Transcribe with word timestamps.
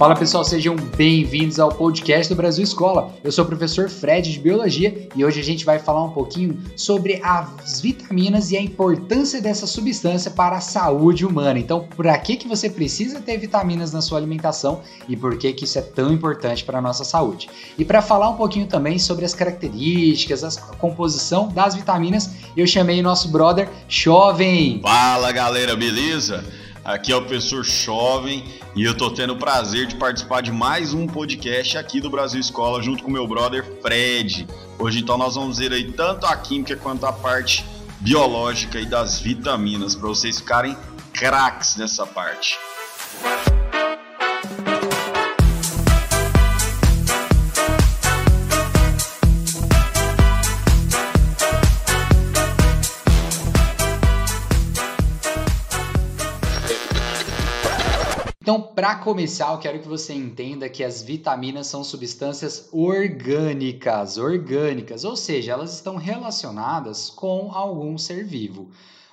Fala 0.00 0.16
pessoal, 0.16 0.42
sejam 0.42 0.76
bem-vindos 0.96 1.60
ao 1.60 1.68
podcast 1.68 2.26
do 2.32 2.34
Brasil 2.34 2.64
Escola. 2.64 3.14
Eu 3.22 3.30
sou 3.30 3.44
o 3.44 3.46
professor 3.46 3.90
Fred 3.90 4.32
de 4.32 4.38
Biologia 4.38 5.06
e 5.14 5.22
hoje 5.22 5.40
a 5.40 5.44
gente 5.44 5.62
vai 5.62 5.78
falar 5.78 6.02
um 6.02 6.08
pouquinho 6.08 6.58
sobre 6.74 7.20
as 7.22 7.82
vitaminas 7.82 8.50
e 8.50 8.56
a 8.56 8.62
importância 8.62 9.42
dessa 9.42 9.66
substância 9.66 10.30
para 10.30 10.56
a 10.56 10.60
saúde 10.62 11.26
humana. 11.26 11.58
Então, 11.58 11.86
por 11.94 12.06
que, 12.20 12.36
que 12.36 12.48
você 12.48 12.70
precisa 12.70 13.20
ter 13.20 13.36
vitaminas 13.36 13.92
na 13.92 14.00
sua 14.00 14.16
alimentação 14.16 14.80
e 15.06 15.14
por 15.14 15.36
que, 15.36 15.52
que 15.52 15.64
isso 15.64 15.78
é 15.78 15.82
tão 15.82 16.10
importante 16.10 16.64
para 16.64 16.78
a 16.78 16.82
nossa 16.82 17.04
saúde. 17.04 17.50
E 17.76 17.84
para 17.84 18.00
falar 18.00 18.30
um 18.30 18.36
pouquinho 18.36 18.66
também 18.66 18.98
sobre 18.98 19.26
as 19.26 19.34
características, 19.34 20.56
a 20.56 20.76
composição 20.76 21.48
das 21.48 21.74
vitaminas, 21.74 22.30
eu 22.56 22.66
chamei 22.66 23.00
o 23.00 23.02
nosso 23.02 23.28
brother 23.28 23.68
Jovem. 23.86 24.80
Fala 24.80 25.30
galera, 25.30 25.76
beleza? 25.76 26.42
Aqui 26.90 27.12
é 27.12 27.16
o 27.16 27.20
professor 27.20 27.64
Jovem 27.64 28.44
e 28.74 28.82
eu 28.82 28.96
tô 28.96 29.12
tendo 29.12 29.34
o 29.34 29.36
prazer 29.36 29.86
de 29.86 29.94
participar 29.94 30.40
de 30.40 30.50
mais 30.50 30.92
um 30.92 31.06
podcast 31.06 31.78
aqui 31.78 32.00
do 32.00 32.10
Brasil 32.10 32.40
Escola 32.40 32.82
junto 32.82 33.04
com 33.04 33.10
meu 33.12 33.28
brother 33.28 33.64
Fred. 33.80 34.44
Hoje 34.76 34.98
então 34.98 35.16
nós 35.16 35.36
vamos 35.36 35.58
ver 35.58 35.72
aí 35.72 35.92
tanto 35.92 36.26
a 36.26 36.36
química 36.36 36.74
quanto 36.74 37.06
a 37.06 37.12
parte 37.12 37.64
biológica 38.00 38.80
e 38.80 38.86
das 38.86 39.20
vitaminas 39.20 39.94
para 39.94 40.08
vocês 40.08 40.40
ficarem 40.40 40.76
craques 41.12 41.76
nessa 41.76 42.04
parte. 42.04 42.58
Então, 43.20 43.49
para 58.80 58.94
começar, 58.94 59.52
eu 59.52 59.58
quero 59.58 59.78
que 59.78 59.86
você 59.86 60.14
entenda 60.14 60.66
que 60.66 60.82
as 60.82 61.02
vitaminas 61.02 61.66
são 61.66 61.84
substâncias 61.84 62.66
orgânicas, 62.72 64.16
orgânicas, 64.16 65.04
ou 65.04 65.14
seja, 65.14 65.52
elas 65.52 65.74
estão 65.74 65.96
relacionadas 65.96 67.10
com 67.10 67.52
algum 67.52 67.98
ser 67.98 68.24
vivo. 68.24 68.70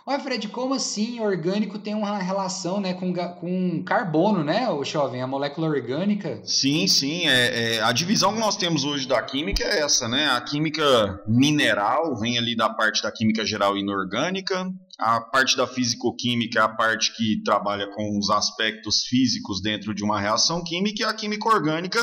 Olha, 0.09 0.22
Fred, 0.22 0.47
como 0.47 0.73
assim 0.73 1.19
orgânico 1.19 1.77
tem 1.77 1.94
uma 1.94 2.17
relação 2.17 2.80
né, 2.80 2.94
com, 2.94 3.13
com 3.13 3.83
carbono, 3.83 4.41
né, 4.41 4.69
o 4.69 4.81
jovem, 4.81 5.22
a 5.22 5.27
molécula 5.27 5.67
orgânica? 5.67 6.39
Sim, 6.45 6.88
sim. 6.88 7.27
É, 7.27 7.75
é, 7.75 7.81
a 7.81 7.91
divisão 7.91 8.33
que 8.33 8.39
nós 8.39 8.55
temos 8.55 8.86
hoje 8.86 9.05
da 9.05 9.22
química 9.22 9.66
é 9.66 9.81
essa, 9.81 10.08
né? 10.08 10.30
A 10.30 10.39
química 10.39 10.81
mineral 11.27 12.16
vem 12.16 12.38
ali 12.38 12.55
da 12.55 12.69
parte 12.69 13.03
da 13.03 13.11
química 13.11 13.45
geral 13.45 13.75
inorgânica, 13.75 14.72
a 14.97 15.19
parte 15.19 15.58
da 15.58 15.67
físico-química 15.67 16.58
é 16.58 16.61
a 16.61 16.69
parte 16.69 17.14
que 17.14 17.44
trabalha 17.44 17.89
com 17.94 18.17
os 18.17 18.30
aspectos 18.30 19.03
físicos 19.03 19.61
dentro 19.61 19.94
de 19.94 20.05
uma 20.05 20.21
reação 20.21 20.64
química, 20.64 21.03
e 21.03 21.05
a 21.05 21.14
química 21.14 21.49
orgânica 21.49 21.99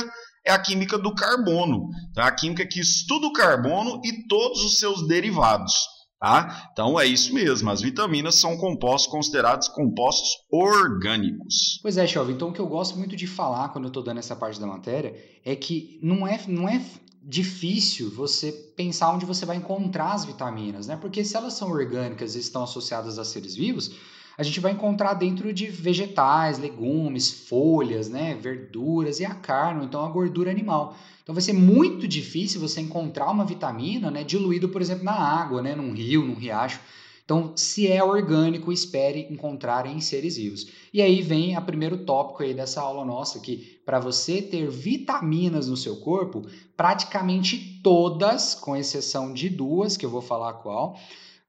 é 0.46 0.52
a 0.52 0.58
química 0.58 0.98
do 0.98 1.14
carbono, 1.14 1.88
tá? 2.14 2.26
a 2.26 2.32
química 2.32 2.66
que 2.66 2.80
estuda 2.80 3.26
o 3.26 3.32
carbono 3.32 4.02
e 4.04 4.28
todos 4.28 4.62
os 4.62 4.78
seus 4.78 5.08
derivados. 5.08 5.94
Tá? 6.24 6.70
Então 6.72 6.98
é 6.98 7.04
isso 7.04 7.34
mesmo, 7.34 7.68
as 7.68 7.82
vitaminas 7.82 8.36
são 8.36 8.56
compostos 8.56 9.12
considerados 9.12 9.68
compostos 9.68 10.30
orgânicos. 10.50 11.78
Pois 11.82 11.98
é, 11.98 12.06
Chovy, 12.06 12.32
então 12.32 12.48
o 12.48 12.52
que 12.54 12.60
eu 12.60 12.66
gosto 12.66 12.96
muito 12.96 13.14
de 13.14 13.26
falar 13.26 13.68
quando 13.68 13.84
eu 13.84 13.88
estou 13.88 14.02
dando 14.02 14.20
essa 14.20 14.34
parte 14.34 14.58
da 14.58 14.66
matéria 14.66 15.14
é 15.44 15.54
que 15.54 15.98
não 16.02 16.26
é, 16.26 16.40
não 16.48 16.66
é 16.66 16.82
difícil 17.22 18.10
você 18.10 18.52
pensar 18.74 19.12
onde 19.12 19.26
você 19.26 19.44
vai 19.44 19.58
encontrar 19.58 20.14
as 20.14 20.24
vitaminas, 20.24 20.86
né? 20.86 20.96
Porque 20.96 21.22
se 21.22 21.36
elas 21.36 21.52
são 21.52 21.70
orgânicas 21.70 22.34
e 22.34 22.38
estão 22.38 22.62
associadas 22.62 23.18
a 23.18 23.24
seres 23.26 23.54
vivos, 23.54 23.90
a 24.36 24.42
gente 24.42 24.60
vai 24.60 24.72
encontrar 24.72 25.14
dentro 25.14 25.52
de 25.52 25.66
vegetais, 25.66 26.58
legumes, 26.58 27.30
folhas, 27.30 28.08
né, 28.08 28.34
verduras 28.34 29.20
e 29.20 29.24
a 29.24 29.34
carne, 29.34 29.84
então 29.84 30.04
a 30.04 30.08
gordura 30.08 30.50
animal. 30.50 30.96
Então 31.22 31.34
vai 31.34 31.42
ser 31.42 31.52
muito 31.52 32.06
difícil 32.06 32.60
você 32.60 32.80
encontrar 32.80 33.30
uma 33.30 33.44
vitamina, 33.44 34.10
né, 34.10 34.24
diluído, 34.24 34.68
por 34.68 34.82
exemplo, 34.82 35.04
na 35.04 35.14
água, 35.14 35.62
né, 35.62 35.74
num 35.74 35.92
rio, 35.92 36.24
num 36.24 36.34
riacho. 36.34 36.80
Então, 37.24 37.56
se 37.56 37.90
é 37.90 38.04
orgânico, 38.04 38.70
espere 38.70 39.26
encontrar 39.30 39.86
em 39.86 39.98
seres 39.98 40.36
vivos. 40.36 40.66
E 40.92 41.00
aí 41.00 41.22
vem 41.22 41.56
o 41.56 41.62
primeiro 41.62 42.04
tópico 42.04 42.42
aí 42.42 42.52
dessa 42.52 42.82
aula 42.82 43.02
nossa, 43.02 43.40
que 43.40 43.80
para 43.86 43.98
você 43.98 44.42
ter 44.42 44.68
vitaminas 44.68 45.66
no 45.66 45.76
seu 45.76 45.96
corpo, 45.96 46.46
praticamente 46.76 47.80
todas, 47.82 48.54
com 48.54 48.76
exceção 48.76 49.32
de 49.32 49.48
duas, 49.48 49.96
que 49.96 50.04
eu 50.04 50.10
vou 50.10 50.20
falar 50.20 50.52
qual, 50.54 50.98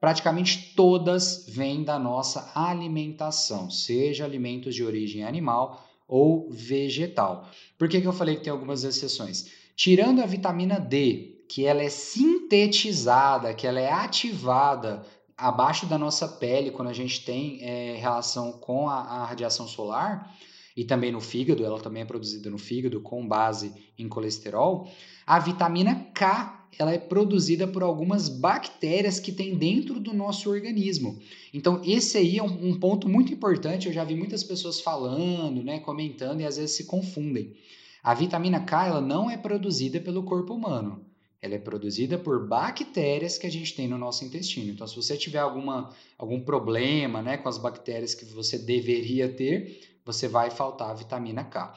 praticamente 0.06 0.76
todas 0.76 1.48
vêm 1.48 1.84
da 1.84 1.98
nossa 1.98 2.52
alimentação, 2.54 3.72
seja 3.72 4.24
alimentos 4.24 4.76
de 4.76 4.84
origem 4.84 5.24
animal 5.24 5.84
ou 6.08 6.48
vegetal. 6.48 7.50
Por 7.76 7.90
que, 7.90 8.00
que 8.00 8.06
eu 8.06 8.14
falei 8.14 8.36
que 8.36 8.44
tem 8.44 8.54
algumas 8.54 8.84
exceções? 8.84 9.50
Tirando 9.76 10.22
a 10.22 10.28
vitamina 10.28 10.80
D, 10.80 11.44
que 11.50 11.66
ela 11.66 11.82
é 11.82 11.90
sintetizada, 11.90 13.52
que 13.56 13.66
ela 13.66 13.80
é 13.80 13.92
ativada 13.92 15.04
abaixo 15.36 15.88
da 15.88 15.98
nossa 15.98 16.28
pele 16.28 16.70
quando 16.70 16.90
a 16.90 16.94
gente 16.94 17.26
tem 17.26 17.64
é, 17.64 17.96
relação 17.96 18.52
com 18.52 18.88
a, 18.88 19.00
a 19.00 19.26
radiação 19.26 19.68
solar, 19.68 20.32
e 20.78 20.86
também 20.86 21.12
no 21.12 21.20
fígado, 21.20 21.66
ela 21.66 21.82
também 21.82 22.04
é 22.04 22.06
produzida 22.06 22.48
no 22.52 22.60
fígado 22.60 23.02
com 23.02 23.28
base 23.28 23.74
em 23.98 24.08
colesterol. 24.08 24.88
A 25.26 25.40
vitamina 25.40 25.96
K 26.14 26.65
ela 26.78 26.94
é 26.94 26.98
produzida 26.98 27.68
por 27.68 27.84
algumas 27.84 28.28
bactérias 28.28 29.20
que 29.20 29.32
tem 29.32 29.56
dentro 29.56 30.00
do 30.00 30.14
nosso 30.14 30.50
organismo. 30.50 31.20
Então, 31.54 31.82
esse 31.86 32.18
aí 32.18 32.38
é 32.38 32.44
um, 32.44 32.70
um, 32.70 32.80
ponto 32.80 33.08
muito 33.08 33.34
importante. 33.34 33.88
Eu 33.88 33.94
já 33.94 34.04
vi 34.04 34.16
muitas 34.16 34.44
pessoas 34.44 34.82
falando, 34.82 35.64
né, 35.64 35.80
comentando 35.80 36.42
e 36.42 36.46
às 36.46 36.58
vezes 36.58 36.76
se 36.76 36.86
confundem. 36.86 37.54
A 38.04 38.14
vitamina 38.14 38.60
K 38.60 38.88
ela 38.88 39.02
não 39.02 39.30
é 39.30 39.38
produzida 39.38 40.00
pelo 40.00 40.24
corpo 40.24 40.54
humano. 40.54 41.06
Ela 41.42 41.56
é 41.56 41.60
produzida 41.60 42.18
por 42.18 42.48
bactérias 42.48 43.38
que 43.38 43.46
a 43.46 43.52
gente 43.52 43.76
tem 43.76 43.88
no 43.88 43.98
nosso 43.98 44.26
intestino. 44.26 44.72
Então, 44.72 44.88
se 44.88 44.96
você 44.96 45.16
tiver 45.16 45.40
alguma, 45.40 45.92
algum 46.18 46.42
problema 46.42 47.22
né, 47.22 47.38
com 47.38 47.48
as 47.48 47.58
bactérias 47.58 48.14
que 48.16 48.26
você 48.26 48.58
deveria 48.58 49.30
ter, 49.30 50.00
você 50.04 50.28
vai 50.28 50.50
faltar 50.50 50.90
a 50.90 50.94
vitamina 50.94 51.44
K. 51.44 51.74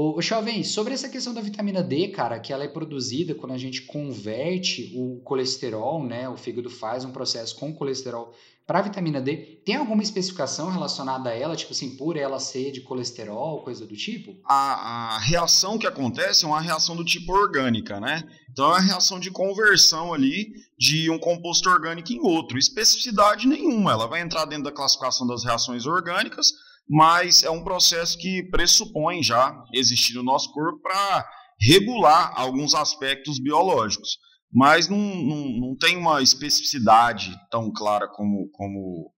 O 0.00 0.22
Chovem, 0.22 0.62
sobre 0.62 0.94
essa 0.94 1.08
questão 1.08 1.34
da 1.34 1.40
vitamina 1.40 1.82
D, 1.82 2.06
cara, 2.06 2.38
que 2.38 2.52
ela 2.52 2.62
é 2.62 2.68
produzida 2.68 3.34
quando 3.34 3.50
a 3.50 3.58
gente 3.58 3.82
converte 3.82 4.92
o 4.94 5.20
colesterol, 5.24 6.06
né? 6.06 6.28
O 6.28 6.36
fígado 6.36 6.70
faz 6.70 7.04
um 7.04 7.10
processo 7.10 7.56
com 7.56 7.74
colesterol 7.74 8.32
para 8.64 8.82
vitamina 8.82 9.20
D, 9.20 9.60
tem 9.64 9.74
alguma 9.74 10.02
especificação 10.02 10.70
relacionada 10.70 11.30
a 11.30 11.34
ela, 11.34 11.56
tipo 11.56 11.72
assim, 11.72 11.96
por 11.96 12.16
ela 12.16 12.38
ser 12.38 12.70
de 12.70 12.82
colesterol, 12.82 13.64
coisa 13.64 13.86
do 13.86 13.96
tipo? 13.96 14.36
A, 14.44 15.14
a, 15.14 15.18
reação 15.18 15.78
que 15.78 15.86
acontece 15.86 16.44
é 16.44 16.48
uma 16.48 16.60
reação 16.60 16.94
do 16.94 17.04
tipo 17.04 17.32
orgânica, 17.32 17.98
né? 17.98 18.22
Então 18.52 18.66
é 18.66 18.74
uma 18.74 18.80
reação 18.80 19.18
de 19.18 19.32
conversão 19.32 20.14
ali 20.14 20.52
de 20.78 21.10
um 21.10 21.18
composto 21.18 21.68
orgânico 21.68 22.12
em 22.12 22.20
outro. 22.20 22.56
Especificidade 22.56 23.48
nenhuma, 23.48 23.90
ela 23.90 24.06
vai 24.06 24.20
entrar 24.20 24.44
dentro 24.44 24.64
da 24.64 24.72
classificação 24.72 25.26
das 25.26 25.42
reações 25.42 25.86
orgânicas, 25.86 26.52
mas 26.88 27.42
é 27.42 27.50
um 27.50 27.62
processo 27.62 28.16
que 28.18 28.42
pressupõe 28.50 29.22
já 29.22 29.62
existir 29.74 30.14
no 30.14 30.22
nosso 30.22 30.52
corpo 30.52 30.80
para 30.80 31.28
regular 31.60 32.32
alguns 32.36 32.74
aspectos 32.74 33.38
biológicos 33.38 34.18
mas 34.52 34.88
não, 34.88 34.98
não, 34.98 35.48
não 35.60 35.76
tem 35.76 35.96
uma 35.96 36.22
especificidade 36.22 37.36
tão 37.50 37.70
clara 37.70 38.08
como, 38.08 38.48
como, 38.52 39.12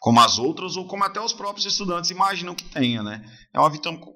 como 0.00 0.20
as 0.20 0.38
outras, 0.38 0.76
ou 0.76 0.86
como 0.86 1.04
até 1.04 1.20
os 1.20 1.32
próprios 1.32 1.66
estudantes 1.66 2.10
imaginam 2.10 2.54
que 2.54 2.64
tenha. 2.64 3.02
Né? 3.02 3.22
É 3.52 3.60
uma 3.60 3.70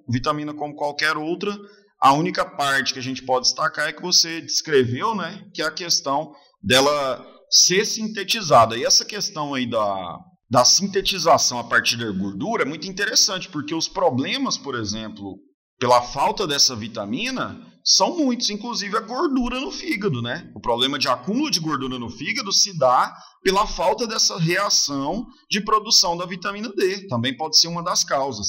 vitamina 0.08 0.54
como 0.54 0.74
qualquer 0.74 1.16
outra, 1.16 1.54
a 2.00 2.12
única 2.12 2.44
parte 2.44 2.92
que 2.92 2.98
a 2.98 3.02
gente 3.02 3.22
pode 3.22 3.46
destacar 3.46 3.88
é 3.88 3.92
que 3.92 4.02
você 4.02 4.40
descreveu, 4.40 5.14
né, 5.14 5.42
que 5.54 5.62
é 5.62 5.64
a 5.64 5.70
questão 5.70 6.34
dela 6.62 7.24
ser 7.50 7.84
sintetizada. 7.84 8.76
E 8.76 8.84
essa 8.84 9.04
questão 9.04 9.54
aí 9.54 9.66
da, 9.66 10.18
da 10.54 10.64
sintetização 10.64 11.58
a 11.58 11.64
partir 11.64 11.96
da 11.96 12.08
gordura 12.12 12.62
é 12.62 12.64
muito 12.64 12.86
interessante, 12.86 13.48
porque 13.48 13.74
os 13.74 13.88
problemas, 13.88 14.56
por 14.56 14.76
exemplo, 14.76 15.36
pela 15.80 16.00
falta 16.00 16.46
dessa 16.46 16.76
vitamina, 16.76 17.60
são 17.84 18.16
muitos, 18.16 18.50
inclusive 18.50 18.96
a 18.96 19.00
gordura 19.00 19.58
no 19.58 19.72
fígado, 19.72 20.22
né? 20.22 20.48
O 20.54 20.60
problema 20.60 20.96
de 20.96 21.08
acúmulo 21.08 21.50
de 21.50 21.58
gordura 21.58 21.98
no 21.98 22.08
fígado 22.08 22.52
se 22.52 22.78
dá 22.78 23.12
pela 23.42 23.66
falta 23.66 24.06
dessa 24.06 24.38
reação 24.38 25.26
de 25.50 25.60
produção 25.60 26.16
da 26.16 26.24
vitamina 26.24 26.68
D. 26.68 27.08
Também 27.08 27.36
pode 27.36 27.58
ser 27.58 27.66
uma 27.66 27.82
das 27.82 28.04
causas. 28.04 28.46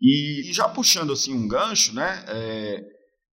E, 0.00 0.48
e 0.48 0.52
já 0.52 0.68
puxando 0.68 1.12
assim 1.12 1.34
um 1.34 1.48
gancho, 1.48 1.92
né? 1.92 2.24
É, 2.28 2.82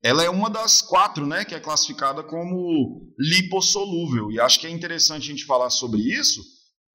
ela 0.04 0.24
é 0.24 0.30
uma 0.32 0.50
das 0.50 0.82
quatro, 0.82 1.28
né? 1.28 1.46
Que 1.46 1.54
é 1.54 1.60
classificada 1.60 2.24
como 2.24 3.14
lipossolúvel. 3.20 4.32
E 4.32 4.40
acho 4.40 4.60
que 4.60 4.66
é 4.66 4.72
interessante 4.72 5.26
a 5.26 5.36
gente 5.36 5.46
falar 5.46 5.70
sobre 5.70 6.02
isso, 6.02 6.42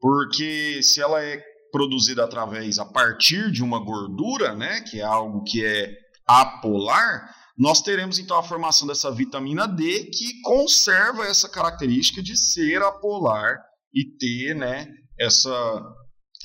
porque 0.01 0.83
se 0.83 1.01
ela 1.01 1.23
é 1.23 1.43
produzida 1.73 2.25
através, 2.25 2.79
a 2.79 2.85
partir 2.85 3.51
de 3.51 3.63
uma 3.63 3.83
gordura, 3.83 4.55
né? 4.55 4.81
Que 4.83 5.01
é 5.01 5.05
algo 5.05 5.43
que 5.43 5.65
é 5.65 5.93
apolar 6.27 7.35
nós 7.57 7.81
teremos 7.81 8.19
então 8.19 8.37
a 8.37 8.43
formação 8.43 8.87
dessa 8.87 9.13
vitamina 9.13 9.67
D 9.67 10.07
que 10.07 10.41
conserva 10.43 11.25
essa 11.25 11.49
característica 11.49 12.21
de 12.23 12.37
ser 12.37 12.83
apolar 12.83 13.61
e 13.95 14.05
ter 14.19 14.55
né, 14.55 14.89
essa 15.19 15.81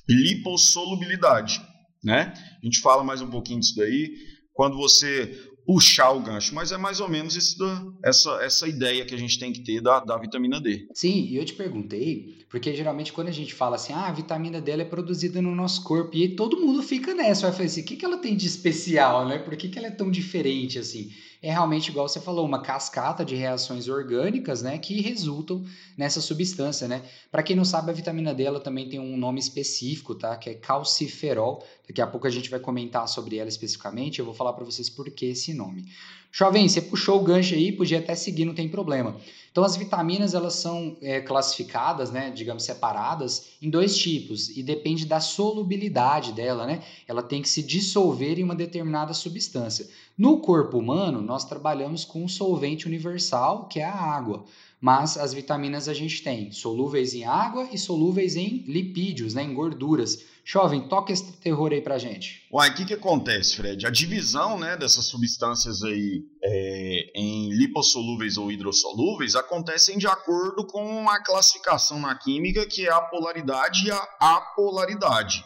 lipossolubilidade. 0.07 1.59
Né? 2.03 2.31
A 2.61 2.65
gente 2.65 2.79
fala 2.79 3.03
mais 3.03 3.21
um 3.21 3.29
pouquinho 3.29 3.59
disso 3.59 3.75
daí 3.75 4.13
quando 4.53 4.77
você 4.77 5.35
puxar 5.69 6.09
o 6.13 6.19
gancho, 6.19 6.55
mas 6.55 6.71
é 6.71 6.77
mais 6.79 6.99
ou 6.99 7.07
menos 7.07 7.35
isso 7.35 7.59
da, 7.59 7.85
essa, 8.03 8.31
essa 8.41 8.67
ideia 8.67 9.05
que 9.05 9.13
a 9.13 9.17
gente 9.19 9.37
tem 9.37 9.53
que 9.53 9.59
ter 9.59 9.79
da, 9.79 9.99
da 9.99 10.17
vitamina 10.17 10.59
D. 10.59 10.87
Sim, 10.95 11.27
e 11.29 11.37
eu 11.37 11.45
te 11.45 11.53
perguntei, 11.53 12.43
porque 12.49 12.75
geralmente 12.75 13.13
quando 13.13 13.27
a 13.27 13.31
gente 13.31 13.53
fala 13.53 13.75
assim, 13.75 13.93
ah, 13.93 14.07
a 14.07 14.11
vitamina 14.11 14.59
D 14.59 14.71
é 14.71 14.83
produzida 14.83 15.39
no 15.43 15.53
nosso 15.53 15.83
corpo, 15.83 16.17
e 16.17 16.29
todo 16.29 16.59
mundo 16.59 16.81
fica 16.81 17.13
nessa, 17.13 17.43
vai 17.43 17.51
falar 17.51 17.65
assim, 17.65 17.81
o 17.81 17.85
que, 17.85 17.97
que 17.97 18.03
ela 18.03 18.17
tem 18.17 18.35
de 18.35 18.47
especial, 18.47 19.27
né? 19.27 19.37
Por 19.37 19.55
que, 19.55 19.69
que 19.69 19.77
ela 19.77 19.89
é 19.89 19.91
tão 19.91 20.09
diferente 20.09 20.79
assim? 20.79 21.11
é 21.41 21.51
realmente, 21.51 21.89
igual 21.89 22.07
você 22.07 22.19
falou, 22.19 22.45
uma 22.45 22.61
cascata 22.61 23.23
de 23.23 23.33
reações 23.33 23.87
orgânicas, 23.87 24.61
né, 24.61 24.77
que 24.77 24.99
resultam 24.99 25.63
nessa 25.97 26.19
substância, 26.19 26.85
né? 26.87 27.01
Para 27.31 27.41
quem 27.41 27.55
não 27.55 27.63
sabe, 27.63 27.91
a 27.91 27.93
vitamina 27.93 28.33
D 28.33 28.43
ela 28.43 28.59
também 28.59 28.89
tem 28.89 28.99
um 28.99 29.15
nome 29.15 29.39
específico, 29.39 30.15
tá? 30.15 30.35
Que 30.35 30.49
é 30.49 30.53
calciferol. 30.53 31.65
Daqui 31.87 32.01
a 32.01 32.07
pouco 32.07 32.27
a 32.27 32.29
gente 32.29 32.49
vai 32.49 32.59
comentar 32.59 33.07
sobre 33.07 33.37
ela 33.37 33.47
especificamente. 33.47 34.19
Eu 34.19 34.25
vou 34.25 34.33
falar 34.33 34.51
para 34.53 34.65
vocês 34.65 34.89
por 34.89 35.09
que 35.09 35.27
esse 35.27 35.53
nome. 35.59 35.85
Jovem, 36.31 36.69
você 36.69 36.81
puxou 36.81 37.19
o 37.19 37.23
gancho 37.23 37.55
aí, 37.55 37.71
podia 37.71 37.99
até 37.99 38.13
seguir, 38.13 38.45
não 38.45 38.53
tem 38.53 38.69
problema. 38.69 39.15
Então, 39.51 39.63
as 39.63 39.75
vitaminas 39.75 40.35
elas 40.35 40.53
são 40.53 40.95
é, 41.01 41.19
classificadas, 41.21 42.11
né, 42.11 42.29
digamos, 42.29 42.63
separadas 42.63 43.47
em 43.61 43.69
dois 43.69 43.97
tipos 43.97 44.49
e 44.55 44.61
depende 44.61 45.07
da 45.07 45.19
solubilidade 45.19 46.31
dela, 46.33 46.67
né? 46.67 46.83
Ela 47.07 47.23
tem 47.23 47.41
que 47.41 47.49
se 47.49 47.63
dissolver 47.63 48.39
em 48.39 48.43
uma 48.43 48.55
determinada 48.55 49.13
substância. 49.13 49.89
No 50.15 50.37
corpo 50.39 50.77
humano, 50.77 51.19
nós 51.21 51.45
trabalhamos 51.45 52.05
com 52.05 52.23
um 52.23 52.27
solvente 52.27 52.85
universal, 52.85 53.67
que 53.67 53.79
é 53.79 53.85
a 53.85 53.93
água. 53.93 54.45
Mas 54.81 55.17
as 55.17 55.33
vitaminas 55.33 55.89
a 55.89 55.93
gente 55.93 56.23
tem 56.23 56.51
solúveis 56.51 57.13
em 57.13 57.25
água 57.25 57.67
e 57.71 57.77
solúveis 57.77 58.37
em 58.37 58.63
lipídios, 58.65 59.33
né, 59.33 59.43
em 59.43 59.53
gorduras. 59.53 60.23
Jovem, 60.45 60.87
toca 60.87 61.11
esse 61.11 61.33
terror 61.33 61.71
aí 61.71 61.81
pra 61.81 61.97
gente. 61.97 62.47
Uai, 62.51 62.69
o 62.69 62.73
que, 62.73 62.85
que 62.85 62.93
acontece, 62.93 63.57
Fred? 63.57 63.85
A 63.85 63.89
divisão 63.89 64.57
né, 64.57 64.77
dessas 64.77 65.05
substâncias 65.05 65.83
aí 65.83 66.23
é, 66.41 67.11
em 67.13 67.53
lipossolúveis 67.53 68.37
ou 68.37 68.51
hidrossolúveis 68.51 69.35
acontecem 69.35 69.97
de 69.97 70.07
acordo 70.07 70.65
com 70.65 71.07
a 71.09 71.21
classificação 71.21 71.99
na 71.99 72.15
química, 72.15 72.65
que 72.65 72.87
é 72.87 72.91
a 72.91 73.01
polaridade 73.01 73.87
e 73.87 73.91
a 73.91 74.07
apolaridade. 74.19 75.43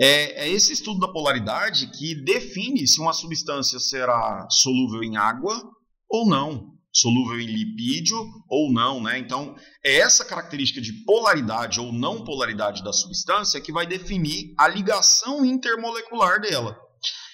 É, 0.00 0.46
é 0.46 0.48
esse 0.48 0.72
estudo 0.72 1.00
da 1.00 1.12
polaridade 1.12 1.88
que 1.88 2.14
define 2.14 2.86
se 2.86 3.00
uma 3.00 3.12
substância 3.12 3.78
será 3.78 4.46
solúvel 4.48 5.02
em 5.02 5.16
água 5.16 5.62
ou 6.08 6.26
não 6.26 6.71
solúvel 6.92 7.40
em 7.40 7.46
lipídio 7.46 8.18
ou 8.48 8.70
não, 8.70 9.02
né? 9.02 9.18
Então, 9.18 9.56
é 9.84 9.98
essa 9.98 10.24
característica 10.24 10.80
de 10.80 10.92
polaridade 11.04 11.80
ou 11.80 11.92
não 11.92 12.24
polaridade 12.24 12.84
da 12.84 12.92
substância 12.92 13.60
que 13.60 13.72
vai 13.72 13.86
definir 13.86 14.52
a 14.58 14.68
ligação 14.68 15.44
intermolecular 15.44 16.40
dela. 16.40 16.76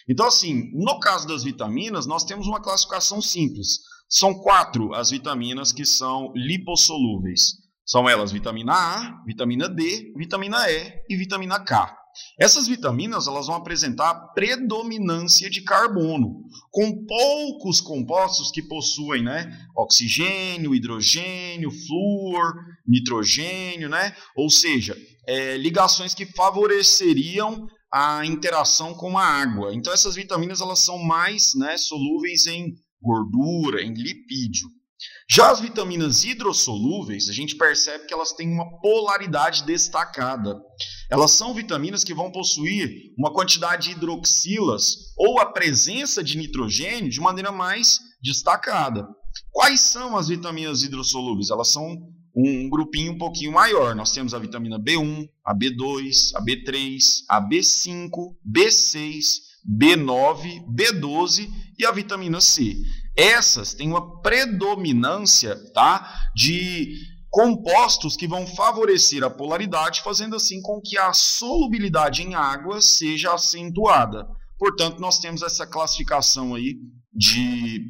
Então, 0.08 0.26
assim, 0.26 0.70
no 0.72 0.98
caso 1.00 1.26
das 1.26 1.44
vitaminas, 1.44 2.06
nós 2.06 2.24
temos 2.24 2.46
uma 2.46 2.62
classificação 2.62 3.20
simples. 3.20 3.80
São 4.08 4.32
quatro 4.34 4.94
as 4.94 5.10
vitaminas 5.10 5.72
que 5.72 5.84
são 5.84 6.32
lipossolúveis. 6.34 7.58
São 7.84 8.08
elas 8.08 8.32
vitamina 8.32 8.72
A, 8.72 9.24
vitamina 9.26 9.68
D, 9.68 10.12
vitamina 10.16 10.70
E 10.70 10.92
e 11.08 11.16
vitamina 11.16 11.58
K. 11.58 11.94
Essas 12.38 12.66
vitaminas 12.66 13.26
elas 13.26 13.46
vão 13.46 13.56
apresentar 13.56 14.14
predominância 14.34 15.50
de 15.50 15.62
carbono, 15.62 16.42
com 16.70 17.04
poucos 17.04 17.80
compostos 17.80 18.50
que 18.50 18.62
possuem 18.62 19.24
né, 19.24 19.50
oxigênio, 19.76 20.74
hidrogênio, 20.74 21.70
flúor, 21.70 22.54
nitrogênio, 22.86 23.88
né? 23.88 24.14
ou 24.36 24.48
seja, 24.48 24.96
é, 25.26 25.56
ligações 25.56 26.14
que 26.14 26.26
favoreceriam 26.26 27.66
a 27.92 28.24
interação 28.24 28.94
com 28.94 29.18
a 29.18 29.24
água. 29.24 29.74
Então 29.74 29.92
essas 29.92 30.14
vitaminas 30.14 30.60
elas 30.60 30.80
são 30.80 30.98
mais 30.98 31.54
né, 31.54 31.76
solúveis 31.76 32.46
em 32.46 32.74
gordura, 33.02 33.82
em 33.82 33.94
lipídio. 33.94 34.68
Já 35.30 35.50
as 35.50 35.60
vitaminas 35.60 36.24
hidrossolúveis, 36.24 37.28
a 37.28 37.34
gente 37.34 37.54
percebe 37.54 38.06
que 38.06 38.14
elas 38.14 38.32
têm 38.32 38.50
uma 38.50 38.80
polaridade 38.80 39.62
destacada. 39.64 40.58
Elas 41.10 41.32
são 41.32 41.52
vitaminas 41.52 42.02
que 42.02 42.14
vão 42.14 42.32
possuir 42.32 43.12
uma 43.18 43.30
quantidade 43.30 43.88
de 43.88 43.92
hidroxilas 43.92 45.12
ou 45.18 45.38
a 45.38 45.52
presença 45.52 46.24
de 46.24 46.38
nitrogênio 46.38 47.10
de 47.10 47.20
maneira 47.20 47.52
mais 47.52 47.98
destacada. 48.22 49.06
Quais 49.52 49.80
são 49.80 50.16
as 50.16 50.28
vitaminas 50.28 50.82
hidrossolúveis? 50.82 51.50
Elas 51.50 51.68
são 51.68 51.94
um 52.34 52.70
grupinho 52.70 53.12
um 53.12 53.18
pouquinho 53.18 53.52
maior. 53.52 53.94
Nós 53.94 54.12
temos 54.12 54.32
a 54.32 54.38
vitamina 54.38 54.78
B1, 54.78 55.28
a 55.44 55.54
B2, 55.54 56.32
a 56.36 56.42
B3, 56.42 56.98
a 57.28 57.46
B5, 57.46 58.10
B6, 58.50 59.48
B9, 59.68 60.64
B12 60.74 61.50
e 61.78 61.84
a 61.84 61.92
vitamina 61.92 62.40
C. 62.40 62.76
Essas 63.18 63.74
têm 63.74 63.88
uma 63.88 64.20
predominância 64.20 65.56
tá, 65.72 66.30
de 66.36 66.94
compostos 67.28 68.16
que 68.16 68.28
vão 68.28 68.46
favorecer 68.46 69.24
a 69.24 69.28
polaridade, 69.28 70.02
fazendo 70.02 70.36
assim 70.36 70.62
com 70.62 70.80
que 70.80 70.96
a 70.96 71.12
solubilidade 71.12 72.22
em 72.22 72.36
água 72.36 72.80
seja 72.80 73.34
acentuada. 73.34 74.24
Portanto, 74.56 75.00
nós 75.00 75.18
temos 75.18 75.42
essa 75.42 75.66
classificação 75.66 76.54
aí 76.54 76.76
de 77.12 77.80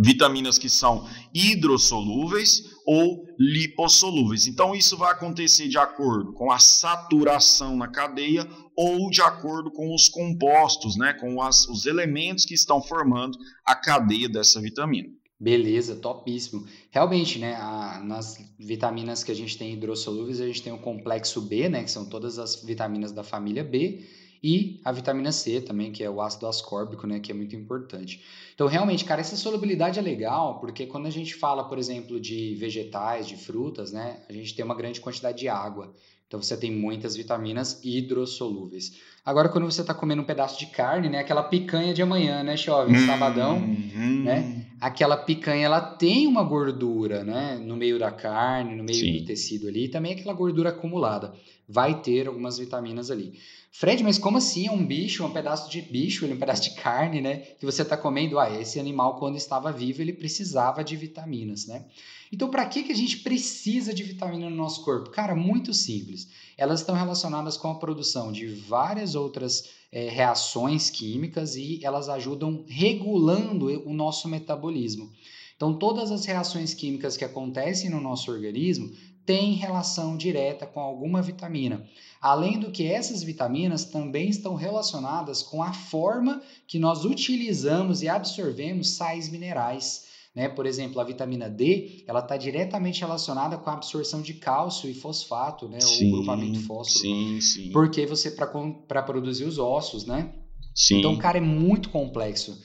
vitaminas 0.00 0.58
que 0.58 0.68
são 0.68 1.08
hidrossolúveis 1.32 2.62
ou 2.86 3.24
lipossolúveis. 3.38 4.46
Então, 4.46 4.74
isso 4.74 4.96
vai 4.96 5.12
acontecer 5.12 5.68
de 5.68 5.78
acordo 5.78 6.32
com 6.32 6.50
a 6.50 6.58
saturação 6.58 7.76
na 7.76 7.88
cadeia 7.88 8.46
ou 8.76 9.10
de 9.10 9.20
acordo 9.20 9.70
com 9.70 9.94
os 9.94 10.08
compostos, 10.08 10.96
né, 10.96 11.12
com 11.14 11.40
as, 11.42 11.66
os 11.68 11.86
elementos 11.86 12.44
que 12.44 12.54
estão 12.54 12.82
formando 12.82 13.38
a 13.64 13.74
cadeia 13.74 14.28
dessa 14.28 14.60
vitamina. 14.60 15.08
Beleza, 15.38 15.96
topíssimo. 15.96 16.64
Realmente, 16.90 17.38
né, 17.38 17.56
a, 17.56 18.00
nas 18.04 18.38
vitaminas 18.58 19.24
que 19.24 19.32
a 19.32 19.34
gente 19.34 19.58
tem 19.58 19.72
hidrossolúveis, 19.72 20.40
a 20.40 20.46
gente 20.46 20.62
tem 20.62 20.72
o 20.72 20.78
complexo 20.78 21.40
B, 21.40 21.68
né, 21.68 21.82
que 21.82 21.90
são 21.90 22.08
todas 22.08 22.38
as 22.38 22.62
vitaminas 22.62 23.10
da 23.10 23.24
família 23.24 23.64
B, 23.64 24.04
e 24.42 24.80
a 24.84 24.90
vitamina 24.90 25.30
C 25.30 25.60
também, 25.60 25.92
que 25.92 26.02
é 26.02 26.10
o 26.10 26.20
ácido 26.20 26.48
ascórbico, 26.48 27.06
né, 27.06 27.20
que 27.20 27.30
é 27.30 27.34
muito 27.34 27.54
importante. 27.54 28.20
Então, 28.54 28.66
realmente, 28.66 29.04
cara, 29.04 29.20
essa 29.20 29.36
solubilidade 29.36 29.98
é 29.98 30.02
legal, 30.02 30.58
porque 30.58 30.86
quando 30.86 31.06
a 31.06 31.10
gente 31.10 31.34
fala, 31.34 31.64
por 31.64 31.78
exemplo, 31.78 32.20
de 32.20 32.54
vegetais, 32.56 33.26
de 33.28 33.36
frutas, 33.36 33.92
né, 33.92 34.20
a 34.28 34.32
gente 34.32 34.54
tem 34.54 34.64
uma 34.64 34.74
grande 34.74 35.00
quantidade 35.00 35.38
de 35.38 35.48
água. 35.48 35.94
Então, 36.26 36.42
você 36.42 36.56
tem 36.56 36.72
muitas 36.72 37.14
vitaminas 37.14 37.78
hidrossolúveis. 37.84 38.92
Agora, 39.24 39.48
quando 39.48 39.70
você 39.70 39.82
está 39.82 39.94
comendo 39.94 40.22
um 40.22 40.24
pedaço 40.24 40.58
de 40.58 40.66
carne, 40.66 41.08
né, 41.08 41.18
aquela 41.18 41.42
picanha 41.42 41.94
de 41.94 42.02
amanhã, 42.02 42.42
né, 42.42 42.56
chove, 42.56 42.92
hum, 42.92 43.06
sabadão, 43.06 43.58
hum. 43.58 44.22
né, 44.24 44.66
aquela 44.82 45.16
picanha, 45.16 45.66
ela 45.66 45.80
tem 45.80 46.26
uma 46.26 46.42
gordura, 46.42 47.22
né, 47.22 47.56
no 47.56 47.76
meio 47.76 48.00
da 48.00 48.10
carne, 48.10 48.74
no 48.74 48.82
meio 48.82 48.98
Sim. 48.98 49.18
do 49.20 49.24
tecido 49.24 49.68
ali, 49.68 49.84
e 49.84 49.88
também 49.88 50.12
aquela 50.12 50.34
gordura 50.34 50.70
acumulada. 50.70 51.32
Vai 51.68 52.02
ter 52.02 52.26
algumas 52.26 52.58
vitaminas 52.58 53.08
ali. 53.08 53.38
Fred, 53.70 54.02
mas 54.02 54.18
como 54.18 54.38
assim? 54.38 54.66
É 54.66 54.72
um 54.72 54.84
bicho, 54.84 55.24
um 55.24 55.32
pedaço 55.32 55.70
de 55.70 55.80
bicho, 55.80 56.26
um 56.26 56.36
pedaço 56.36 56.64
de 56.64 56.74
carne, 56.82 57.20
né? 57.20 57.36
Que 57.60 57.64
você 57.64 57.82
está 57.82 57.96
comendo. 57.96 58.40
Ah, 58.40 58.50
esse 58.50 58.80
animal, 58.80 59.20
quando 59.20 59.36
estava 59.36 59.70
vivo, 59.70 60.02
ele 60.02 60.12
precisava 60.12 60.82
de 60.82 60.96
vitaminas, 60.96 61.68
né? 61.68 61.84
Então, 62.32 62.48
para 62.48 62.64
que, 62.64 62.82
que 62.82 62.92
a 62.92 62.96
gente 62.96 63.18
precisa 63.18 63.92
de 63.92 64.02
vitamina 64.02 64.48
no 64.48 64.56
nosso 64.56 64.82
corpo? 64.82 65.10
Cara, 65.10 65.34
muito 65.34 65.74
simples. 65.74 66.28
Elas 66.56 66.80
estão 66.80 66.94
relacionadas 66.94 67.58
com 67.58 67.68
a 67.68 67.74
produção 67.74 68.32
de 68.32 68.46
várias 68.46 69.14
outras 69.14 69.68
é, 69.92 70.08
reações 70.08 70.88
químicas 70.88 71.56
e 71.56 71.80
elas 71.84 72.08
ajudam 72.08 72.64
regulando 72.66 73.66
o 73.86 73.92
nosso 73.92 74.28
metabolismo. 74.28 75.12
Então, 75.54 75.78
todas 75.78 76.10
as 76.10 76.24
reações 76.24 76.72
químicas 76.72 77.18
que 77.18 77.24
acontecem 77.24 77.90
no 77.90 78.00
nosso 78.00 78.30
organismo 78.30 78.90
têm 79.26 79.52
relação 79.52 80.16
direta 80.16 80.66
com 80.66 80.80
alguma 80.80 81.20
vitamina. 81.20 81.86
Além 82.18 82.58
do 82.58 82.70
que 82.70 82.86
essas 82.86 83.22
vitaminas 83.22 83.84
também 83.84 84.30
estão 84.30 84.54
relacionadas 84.54 85.42
com 85.42 85.62
a 85.62 85.72
forma 85.74 86.42
que 86.66 86.78
nós 86.78 87.04
utilizamos 87.04 88.02
e 88.02 88.08
absorvemos 88.08 88.90
sais 88.90 89.28
minerais. 89.28 90.11
Né? 90.34 90.48
Por 90.48 90.64
exemplo, 90.64 91.00
a 91.00 91.04
vitamina 91.04 91.50
D, 91.50 92.04
ela 92.06 92.20
está 92.20 92.36
diretamente 92.36 93.00
relacionada 93.00 93.58
com 93.58 93.68
a 93.68 93.74
absorção 93.74 94.22
de 94.22 94.34
cálcio 94.34 94.88
e 94.88 94.94
fosfato, 94.94 95.68
né? 95.68 95.80
Sim, 95.80 96.08
o 96.08 96.16
grupamento 96.16 96.60
fósforo. 96.60 97.00
Sim, 97.00 97.40
sim. 97.40 97.70
Porque 97.70 98.06
você, 98.06 98.30
para 98.30 99.02
produzir 99.02 99.44
os 99.44 99.58
ossos, 99.58 100.06
né? 100.06 100.32
Sim. 100.74 101.00
Então, 101.00 101.18
cara, 101.18 101.36
é 101.36 101.40
muito 101.40 101.90
complexo. 101.90 102.58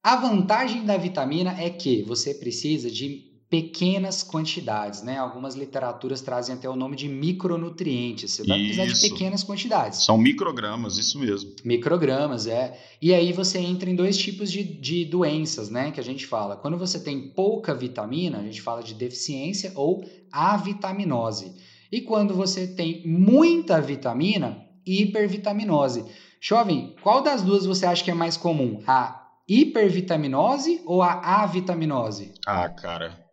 A 0.00 0.14
vantagem 0.14 0.84
da 0.84 0.96
vitamina 0.96 1.60
é 1.60 1.68
que 1.68 2.02
você 2.02 2.32
precisa 2.32 2.88
de 2.88 3.27
pequenas 3.50 4.22
quantidades, 4.22 5.02
né? 5.02 5.16
Algumas 5.16 5.54
literaturas 5.54 6.20
trazem 6.20 6.54
até 6.54 6.68
o 6.68 6.76
nome 6.76 6.96
de 6.96 7.08
micronutrientes. 7.08 8.32
Você 8.32 8.44
vai 8.44 8.58
precisar 8.58 8.84
de 8.86 9.00
pequenas 9.00 9.42
quantidades. 9.42 10.04
São 10.04 10.18
microgramas, 10.18 10.98
isso 10.98 11.18
mesmo. 11.18 11.52
Microgramas, 11.64 12.46
é. 12.46 12.78
E 13.00 13.14
aí 13.14 13.32
você 13.32 13.58
entra 13.58 13.88
em 13.88 13.94
dois 13.94 14.18
tipos 14.18 14.52
de, 14.52 14.62
de 14.62 15.06
doenças, 15.06 15.70
né? 15.70 15.90
Que 15.90 16.00
a 16.00 16.04
gente 16.04 16.26
fala. 16.26 16.56
Quando 16.56 16.76
você 16.76 17.00
tem 17.00 17.30
pouca 17.30 17.74
vitamina, 17.74 18.38
a 18.38 18.42
gente 18.42 18.60
fala 18.60 18.82
de 18.82 18.92
deficiência 18.92 19.72
ou 19.74 20.04
avitaminose. 20.30 21.54
E 21.90 22.02
quando 22.02 22.34
você 22.34 22.66
tem 22.66 23.02
muita 23.06 23.80
vitamina, 23.80 24.62
hipervitaminose. 24.84 26.04
Jovem, 26.38 26.94
qual 27.02 27.22
das 27.22 27.42
duas 27.42 27.64
você 27.64 27.86
acha 27.86 28.04
que 28.04 28.10
é 28.10 28.14
mais 28.14 28.36
comum? 28.36 28.82
A 28.86 29.26
hipervitaminose 29.48 30.82
ou 30.84 31.00
a 31.02 31.42
avitaminose? 31.42 32.34
Ah, 32.46 32.68
cara, 32.68 33.27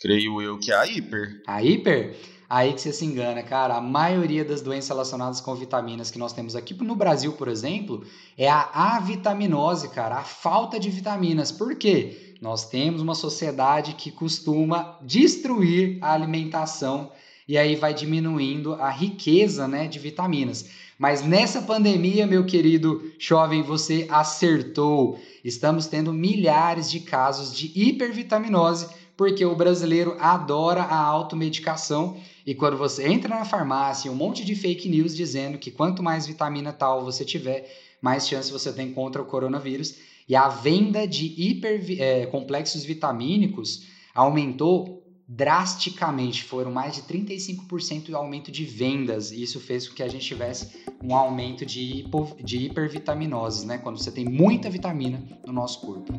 creio 0.00 0.40
eu 0.40 0.58
que 0.58 0.72
é 0.72 0.76
a 0.76 0.86
hiper. 0.86 1.42
A 1.46 1.62
hiper? 1.62 2.16
Aí 2.48 2.72
que 2.72 2.80
você 2.80 2.92
se 2.92 3.04
engana, 3.04 3.42
cara. 3.44 3.76
A 3.76 3.80
maioria 3.80 4.44
das 4.44 4.60
doenças 4.60 4.88
relacionadas 4.88 5.40
com 5.40 5.54
vitaminas 5.54 6.10
que 6.10 6.18
nós 6.18 6.32
temos 6.32 6.56
aqui 6.56 6.74
no 6.82 6.96
Brasil, 6.96 7.32
por 7.34 7.46
exemplo, 7.46 8.04
é 8.36 8.48
a 8.48 8.96
avitaminose, 8.96 9.88
cara, 9.90 10.16
a 10.16 10.24
falta 10.24 10.80
de 10.80 10.90
vitaminas. 10.90 11.52
Por 11.52 11.76
quê? 11.76 12.34
Nós 12.40 12.68
temos 12.68 13.02
uma 13.02 13.14
sociedade 13.14 13.94
que 13.94 14.10
costuma 14.10 14.98
destruir 15.02 15.98
a 16.00 16.12
alimentação 16.12 17.12
e 17.46 17.58
aí 17.58 17.76
vai 17.76 17.92
diminuindo 17.92 18.74
a 18.74 18.90
riqueza, 18.90 19.68
né, 19.68 19.86
de 19.86 19.98
vitaminas. 19.98 20.70
Mas 20.98 21.22
nessa 21.22 21.62
pandemia, 21.62 22.26
meu 22.26 22.44
querido 22.44 23.12
jovem, 23.18 23.62
você 23.62 24.06
acertou. 24.10 25.20
Estamos 25.44 25.86
tendo 25.86 26.12
milhares 26.12 26.90
de 26.90 27.00
casos 27.00 27.56
de 27.56 27.72
hipervitaminose, 27.74 28.88
porque 29.20 29.44
o 29.44 29.54
brasileiro 29.54 30.16
adora 30.18 30.80
a 30.80 30.96
automedicação. 30.96 32.16
E 32.46 32.54
quando 32.54 32.78
você 32.78 33.06
entra 33.06 33.28
na 33.28 33.44
farmácia, 33.44 34.10
um 34.10 34.14
monte 34.14 34.46
de 34.46 34.54
fake 34.54 34.88
news 34.88 35.14
dizendo 35.14 35.58
que 35.58 35.70
quanto 35.70 36.02
mais 36.02 36.26
vitamina 36.26 36.72
tal 36.72 37.04
você 37.04 37.22
tiver, 37.22 37.70
mais 38.00 38.26
chance 38.26 38.50
você 38.50 38.72
tem 38.72 38.94
contra 38.94 39.20
o 39.20 39.26
coronavírus. 39.26 39.96
E 40.26 40.34
a 40.34 40.48
venda 40.48 41.06
de 41.06 41.26
hiper, 41.36 41.84
é, 42.00 42.24
complexos 42.28 42.82
vitamínicos 42.82 43.82
aumentou 44.14 45.04
drasticamente, 45.28 46.42
foram 46.42 46.72
mais 46.72 46.94
de 46.94 47.02
35% 47.02 48.06
de 48.06 48.14
aumento 48.14 48.50
de 48.50 48.64
vendas, 48.64 49.32
e 49.32 49.42
isso 49.42 49.60
fez 49.60 49.86
com 49.86 49.94
que 49.94 50.02
a 50.02 50.08
gente 50.08 50.24
tivesse 50.24 50.80
um 51.04 51.14
aumento 51.14 51.66
de, 51.66 51.98
hipo, 51.98 52.34
de 52.42 52.56
hipervitaminoses, 52.56 53.64
né? 53.64 53.76
Quando 53.76 53.98
você 53.98 54.10
tem 54.10 54.24
muita 54.24 54.70
vitamina 54.70 55.22
no 55.46 55.52
nosso 55.52 55.82
corpo. 55.82 56.10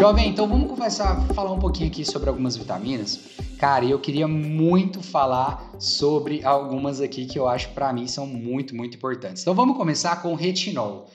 Jovem, 0.00 0.30
então 0.30 0.48
vamos 0.48 0.66
começar 0.66 1.12
a 1.12 1.34
falar 1.34 1.52
um 1.52 1.58
pouquinho 1.58 1.90
aqui 1.90 2.06
sobre 2.06 2.30
algumas 2.30 2.56
vitaminas. 2.56 3.20
Cara, 3.58 3.84
eu 3.84 3.98
queria 3.98 4.26
muito 4.26 5.02
falar 5.02 5.72
sobre 5.78 6.42
algumas 6.42 7.02
aqui 7.02 7.26
que 7.26 7.38
eu 7.38 7.46
acho 7.46 7.68
para 7.72 7.92
mim 7.92 8.06
são 8.06 8.26
muito, 8.26 8.74
muito 8.74 8.96
importantes. 8.96 9.42
Então 9.42 9.52
vamos 9.52 9.76
começar 9.76 10.22
com 10.22 10.32
o 10.32 10.34
retinol. 10.34 11.10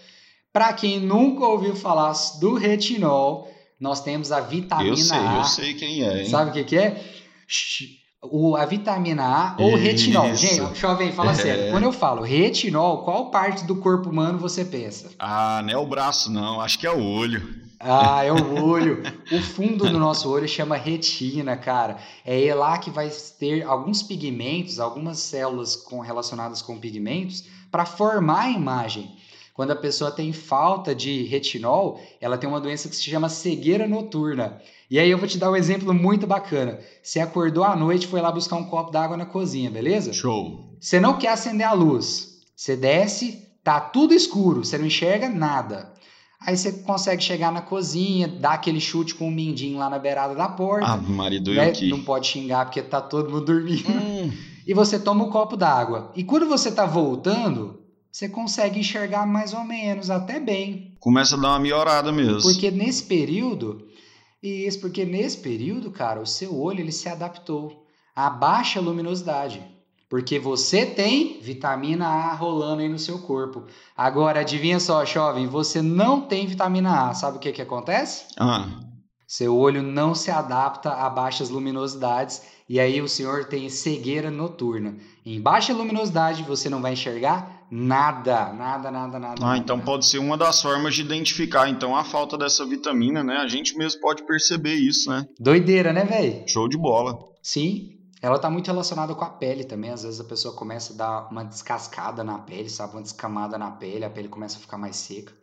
Para 0.54 0.72
quem 0.72 1.00
nunca 1.00 1.48
ouviu 1.48 1.76
falar 1.76 2.14
do 2.40 2.54
retinol, 2.54 3.52
nós 3.80 4.02
temos 4.02 4.32
a 4.32 4.40
vitamina 4.40 4.90
eu 4.90 4.98
sei, 4.98 5.18
A. 5.18 5.38
Eu 5.38 5.44
sei 5.46 5.74
quem 5.74 6.04
é, 6.04 6.22
hein? 6.22 6.30
Sabe 6.30 6.52
o 6.52 6.54
que, 6.54 6.64
que 6.64 6.78
é? 6.78 7.04
O, 8.22 8.56
a 8.56 8.68
vitamina 8.68 9.24
A 9.24 9.56
ou 9.58 9.76
retinol. 9.76 10.32
Gente, 10.36 10.80
jovem, 10.80 11.12
fala 11.12 11.32
é. 11.32 11.34
sério. 11.34 11.72
Quando 11.72 11.86
eu 11.86 11.92
falo 11.92 12.22
retinol, 12.22 13.00
qual 13.04 13.32
parte 13.32 13.66
do 13.66 13.78
corpo 13.78 14.12
humano 14.12 14.38
você 14.38 14.64
pensa? 14.64 15.10
Ah, 15.18 15.64
não 15.64 15.74
é 15.74 15.78
o 15.78 15.88
braço, 15.88 16.32
não. 16.32 16.62
Acho 16.62 16.78
que 16.78 16.86
é 16.86 16.92
o 16.92 17.04
olho. 17.04 17.65
Ah, 17.88 18.24
é 18.24 18.32
o 18.32 18.64
olho. 18.64 19.04
o 19.32 19.40
fundo 19.40 19.88
do 19.88 20.00
nosso 20.00 20.28
olho 20.28 20.48
chama 20.48 20.76
retina, 20.76 21.56
cara. 21.56 21.98
É 22.26 22.52
lá 22.56 22.80
que 22.80 22.90
vai 22.90 23.12
ter 23.38 23.62
alguns 23.62 24.02
pigmentos, 24.02 24.80
algumas 24.80 25.20
células 25.20 25.76
com, 25.76 26.00
relacionadas 26.00 26.64
com 26.64 26.80
pigmentos 26.80 27.46
para 27.70 27.86
formar 27.86 28.46
a 28.46 28.50
imagem. 28.50 29.16
Quando 29.54 29.70
a 29.70 29.76
pessoa 29.76 30.10
tem 30.10 30.34
falta 30.34 30.96
de 30.96 31.26
retinol, 31.26 32.02
ela 32.20 32.40
tem 32.40 32.50
uma 32.50 32.60
doença 32.60 32.90
que 32.90 32.96
se 32.96 33.04
chama 33.04 33.30
cegueira 33.30 33.88
noturna. 33.88 34.60
E 34.90 34.98
aí 34.98 35.12
eu 35.12 35.20
vou 35.20 35.28
te 35.28 35.38
dar 35.38 35.52
um 35.52 35.56
exemplo 35.56 35.94
muito 35.94 36.26
bacana. 36.26 36.80
Você 37.04 37.20
acordou 37.20 37.64
à 37.64 37.76
noite, 37.76 38.08
foi 38.08 38.20
lá 38.20 38.32
buscar 38.32 38.56
um 38.56 38.66
copo 38.66 38.90
d'água 38.90 39.16
na 39.16 39.28
cozinha, 39.28 39.70
beleza? 39.70 40.12
Show. 40.12 40.76
Você 40.80 41.00
não 41.00 41.20
quer 41.20 41.30
acender 41.30 41.68
a 41.68 41.74
luz. 41.74 42.42
Você 42.56 42.76
desce, 42.76 43.48
tá 43.64 43.80
tudo 43.80 44.14
escuro, 44.16 44.66
você 44.66 44.76
não 44.76 44.88
enxerga 44.88 45.30
nada. 45.30 45.94
Aí 46.40 46.56
você 46.56 46.72
consegue 46.72 47.24
chegar 47.24 47.52
na 47.52 47.62
cozinha, 47.62 48.28
dar 48.28 48.54
aquele 48.54 48.80
chute 48.80 49.16
com 49.16 49.28
o 49.28 49.32
mindinho 49.32 49.78
lá 49.78 49.90
na 49.90 49.98
beirada 49.98 50.36
da 50.36 50.48
porta. 50.48 50.88
Ah, 50.88 50.98
marido 50.98 51.54
né? 51.54 51.70
aqui. 51.70 51.90
Não 51.90 52.04
pode 52.04 52.28
xingar 52.28 52.66
porque 52.66 52.82
tá 52.82 53.02
todo 53.02 53.30
mundo 53.30 53.46
dormindo. 53.46 53.90
Hum. 53.90 54.32
E 54.68 54.74
você 54.74 54.98
toma 54.98 55.24
um 55.24 55.30
copo 55.30 55.56
d'água. 55.56 56.12
E 56.16 56.24
quando 56.24 56.48
você 56.48 56.72
tá 56.72 56.88
voltando, 56.88 57.82
você 58.12 58.28
consegue 58.28 58.80
enxergar 58.80 59.24
mais 59.28 59.54
ou 59.54 59.64
menos, 59.64 60.10
até 60.10 60.40
bem. 60.40 60.96
Começa 61.00 61.36
a 61.36 61.40
dar 61.40 61.50
uma 61.50 61.60
melhorada 61.60 62.12
mesmo. 62.12 62.42
Porque 62.42 62.72
nesse 62.72 63.04
período, 63.04 63.86
isso, 64.42 64.80
porque 64.80 65.06
nesse 65.06 65.38
período, 65.38 65.92
cara, 65.92 66.20
o 66.20 66.26
seu 66.26 66.60
olho 66.60 66.80
ele 66.80 66.92
se 66.92 67.08
adaptou 67.08 67.86
à 68.16 68.28
baixa 68.28 68.80
luminosidade. 68.80 69.62
Porque 70.16 70.40
você 70.40 70.86
tem 70.86 71.42
vitamina 71.42 72.08
A 72.08 72.34
rolando 72.34 72.82
aí 72.82 72.88
no 72.88 72.98
seu 72.98 73.20
corpo. 73.20 73.66
Agora, 73.98 74.40
adivinha 74.40 74.80
só, 74.80 75.04
jovem, 75.04 75.46
você 75.46 75.82
não 75.82 76.22
tem 76.22 76.48
vitamina 76.48 77.10
A. 77.10 77.14
Sabe 77.14 77.36
o 77.36 77.40
que, 77.42 77.52
que 77.52 77.62
acontece? 77.62 78.24
Ah. 78.40 78.66
Seu 79.28 79.54
olho 79.58 79.84
não 79.84 80.16
se 80.16 80.32
adapta 80.32 80.90
a 80.90 81.10
baixas 81.10 81.50
luminosidades 81.50 82.44
e 82.70 82.80
aí 82.80 83.02
o 83.02 83.10
senhor 83.10 83.44
tem 83.44 83.68
cegueira 83.68 84.32
noturna. 84.32 84.96
Em 85.26 85.42
baixa 85.42 85.74
luminosidade 85.74 86.44
você 86.44 86.70
não 86.70 86.82
vai 86.82 86.94
enxergar 86.94 87.54
Nada, 87.70 88.54
nada, 88.54 88.92
nada, 88.92 89.20
nada. 89.20 89.36
Ah, 89.42 89.46
nada, 89.48 89.58
então 89.58 89.78
nada. 89.78 89.86
pode 89.86 90.06
ser 90.06 90.20
uma 90.20 90.38
das 90.38 90.62
formas 90.62 90.96
de 90.96 91.02
identificar 91.02 91.68
então 91.68 91.94
a 91.94 92.06
falta 92.06 92.38
dessa 92.38 92.64
vitamina, 92.64 93.22
né? 93.22 93.38
A 93.38 93.48
gente 93.48 93.76
mesmo 93.76 94.00
pode 94.00 94.24
perceber 94.24 94.76
isso, 94.76 95.10
né? 95.10 95.28
Doideira, 95.38 95.92
né, 95.92 96.06
velho? 96.06 96.48
Show 96.48 96.70
de 96.70 96.78
bola. 96.78 97.18
Sim. 97.42 97.95
Ela 98.22 98.40
tá 98.40 98.50
muito 98.50 98.68
relacionada 98.68 99.14
com 99.14 99.24
a 99.24 99.30
pele 99.30 99.64
também. 99.64 99.92
Às 99.92 100.04
vezes 100.04 100.20
a 100.20 100.24
pessoa 100.24 100.54
começa 100.56 100.94
a 100.94 100.96
dar 100.96 101.32
uma 101.32 101.44
descascada 101.44 102.24
na 102.24 102.40
pele, 102.40 102.70
sabe? 102.70 102.94
Uma 102.94 103.02
descamada 103.02 103.58
na 103.58 103.72
pele, 103.72 104.06
a 104.06 104.10
pele 104.10 104.28
começa 104.28 104.58
a 104.58 104.62
ficar 104.62 104.78
mais 104.78 104.96
seca. 104.96 105.34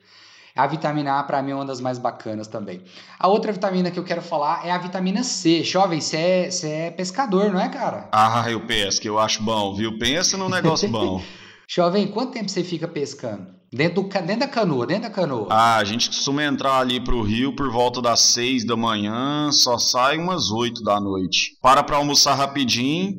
A 0.55 0.67
vitamina 0.67 1.19
A, 1.19 1.23
para 1.23 1.43
mim, 1.43 1.53
é 1.53 1.55
uma 1.55 1.65
das 1.65 1.81
mais 1.81 1.99
bacanas 1.99 2.47
também. 2.47 2.83
A 3.19 3.27
outra 3.27 3.53
vitamina 3.53 3.91
que 3.91 3.99
eu 3.99 4.05
quero 4.05 4.21
falar 4.21 4.67
é 4.67 4.71
a 4.71 4.77
vitamina 4.77 5.25
C. 5.25 5.65
Jovem, 5.65 6.01
você 6.01 6.17
é, 6.17 6.87
é 6.87 6.91
pescador, 6.91 7.51
não 7.51 7.59
é, 7.59 7.71
cara? 7.71 8.09
Ah, 8.13 8.45
eu 8.51 8.67
pesco, 8.67 9.07
eu 9.07 9.19
acho 9.19 9.43
bom, 9.43 9.75
viu? 9.75 9.99
Pensa 9.99 10.37
num 10.37 10.51
negócio 10.51 10.89
bom. 10.91 11.23
Jovem, 11.67 12.07
quanto 12.09 12.33
tempo 12.33 12.51
você 12.51 12.63
fica 12.63 12.87
pescando? 12.87 13.62
Dentro, 13.73 14.03
do, 14.03 14.09
dentro 14.09 14.41
da 14.41 14.49
canoa, 14.49 14.87
dentro 14.87 15.05
da 15.05 15.11
canoa. 15.11 15.49
Ah, 15.51 15.79
a 15.79 15.85
gente 15.85 16.09
costuma 16.09 16.45
entrar 16.45 16.79
ali 16.79 17.03
pro 17.03 17.23
rio 17.23 17.57
por 17.57 17.73
volta 17.73 18.03
das 18.03 18.21
seis 18.21 18.67
da 18.67 18.77
manhã, 18.77 19.51
só 19.51 19.79
sai 19.79 20.19
umas 20.19 20.51
oito 20.51 20.83
da 20.83 21.01
noite. 21.01 21.57
Para 21.63 21.83
pra 21.83 21.97
almoçar 21.97 22.35
rapidinho 22.35 23.15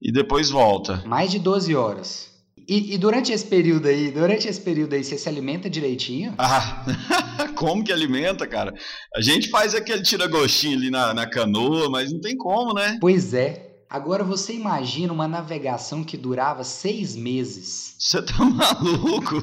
e 0.00 0.10
depois 0.10 0.48
volta. 0.48 1.02
Mais 1.06 1.30
de 1.30 1.38
12 1.38 1.74
horas. 1.76 2.34
E, 2.66 2.94
e, 2.94 2.98
durante 2.98 3.30
esse 3.30 3.44
período 3.44 3.86
aí, 3.86 4.10
durante 4.10 4.48
esse 4.48 4.60
período 4.60 4.94
aí, 4.94 5.04
você 5.04 5.18
se 5.18 5.28
alimenta 5.28 5.68
direitinho? 5.68 6.34
Ah, 6.38 6.86
como 7.54 7.84
que 7.84 7.92
alimenta, 7.92 8.46
cara? 8.46 8.72
A 9.14 9.20
gente 9.20 9.50
faz 9.50 9.74
aquele 9.74 10.02
tira-gostinho 10.02 10.78
ali 10.78 10.90
na, 10.90 11.12
na 11.12 11.26
canoa, 11.26 11.90
mas 11.90 12.10
não 12.10 12.20
tem 12.20 12.34
como, 12.38 12.72
né? 12.72 12.96
Pois 13.02 13.34
é. 13.34 13.63
Agora 13.88 14.24
você 14.24 14.54
imagina 14.54 15.12
uma 15.12 15.28
navegação 15.28 16.02
que 16.02 16.16
durava 16.16 16.64
seis 16.64 17.14
meses. 17.14 17.94
Você 17.98 18.22
tá 18.22 18.44
maluco? 18.44 19.36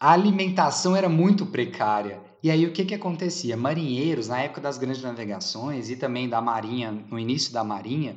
A 0.00 0.12
alimentação 0.12 0.94
era 0.94 1.08
muito 1.08 1.46
precária. 1.46 2.20
E 2.42 2.50
aí 2.50 2.64
o 2.66 2.72
que, 2.72 2.84
que 2.84 2.94
acontecia? 2.94 3.56
Marinheiros, 3.56 4.28
na 4.28 4.40
época 4.40 4.60
das 4.60 4.78
grandes 4.78 5.02
navegações 5.02 5.90
e 5.90 5.96
também 5.96 6.28
da 6.28 6.40
marinha, 6.40 6.92
no 6.92 7.18
início 7.18 7.52
da 7.52 7.64
marinha, 7.64 8.16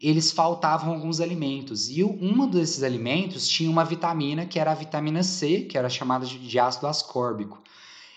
eles 0.00 0.30
faltavam 0.30 0.94
alguns 0.94 1.20
alimentos. 1.20 1.88
E 1.90 2.04
um 2.04 2.48
desses 2.48 2.84
alimentos 2.84 3.48
tinha 3.48 3.68
uma 3.68 3.84
vitamina 3.84 4.46
que 4.46 4.60
era 4.60 4.70
a 4.70 4.74
vitamina 4.74 5.24
C, 5.24 5.62
que 5.62 5.76
era 5.76 5.88
chamada 5.88 6.24
de 6.24 6.58
ácido 6.58 6.86
ascórbico. 6.86 7.60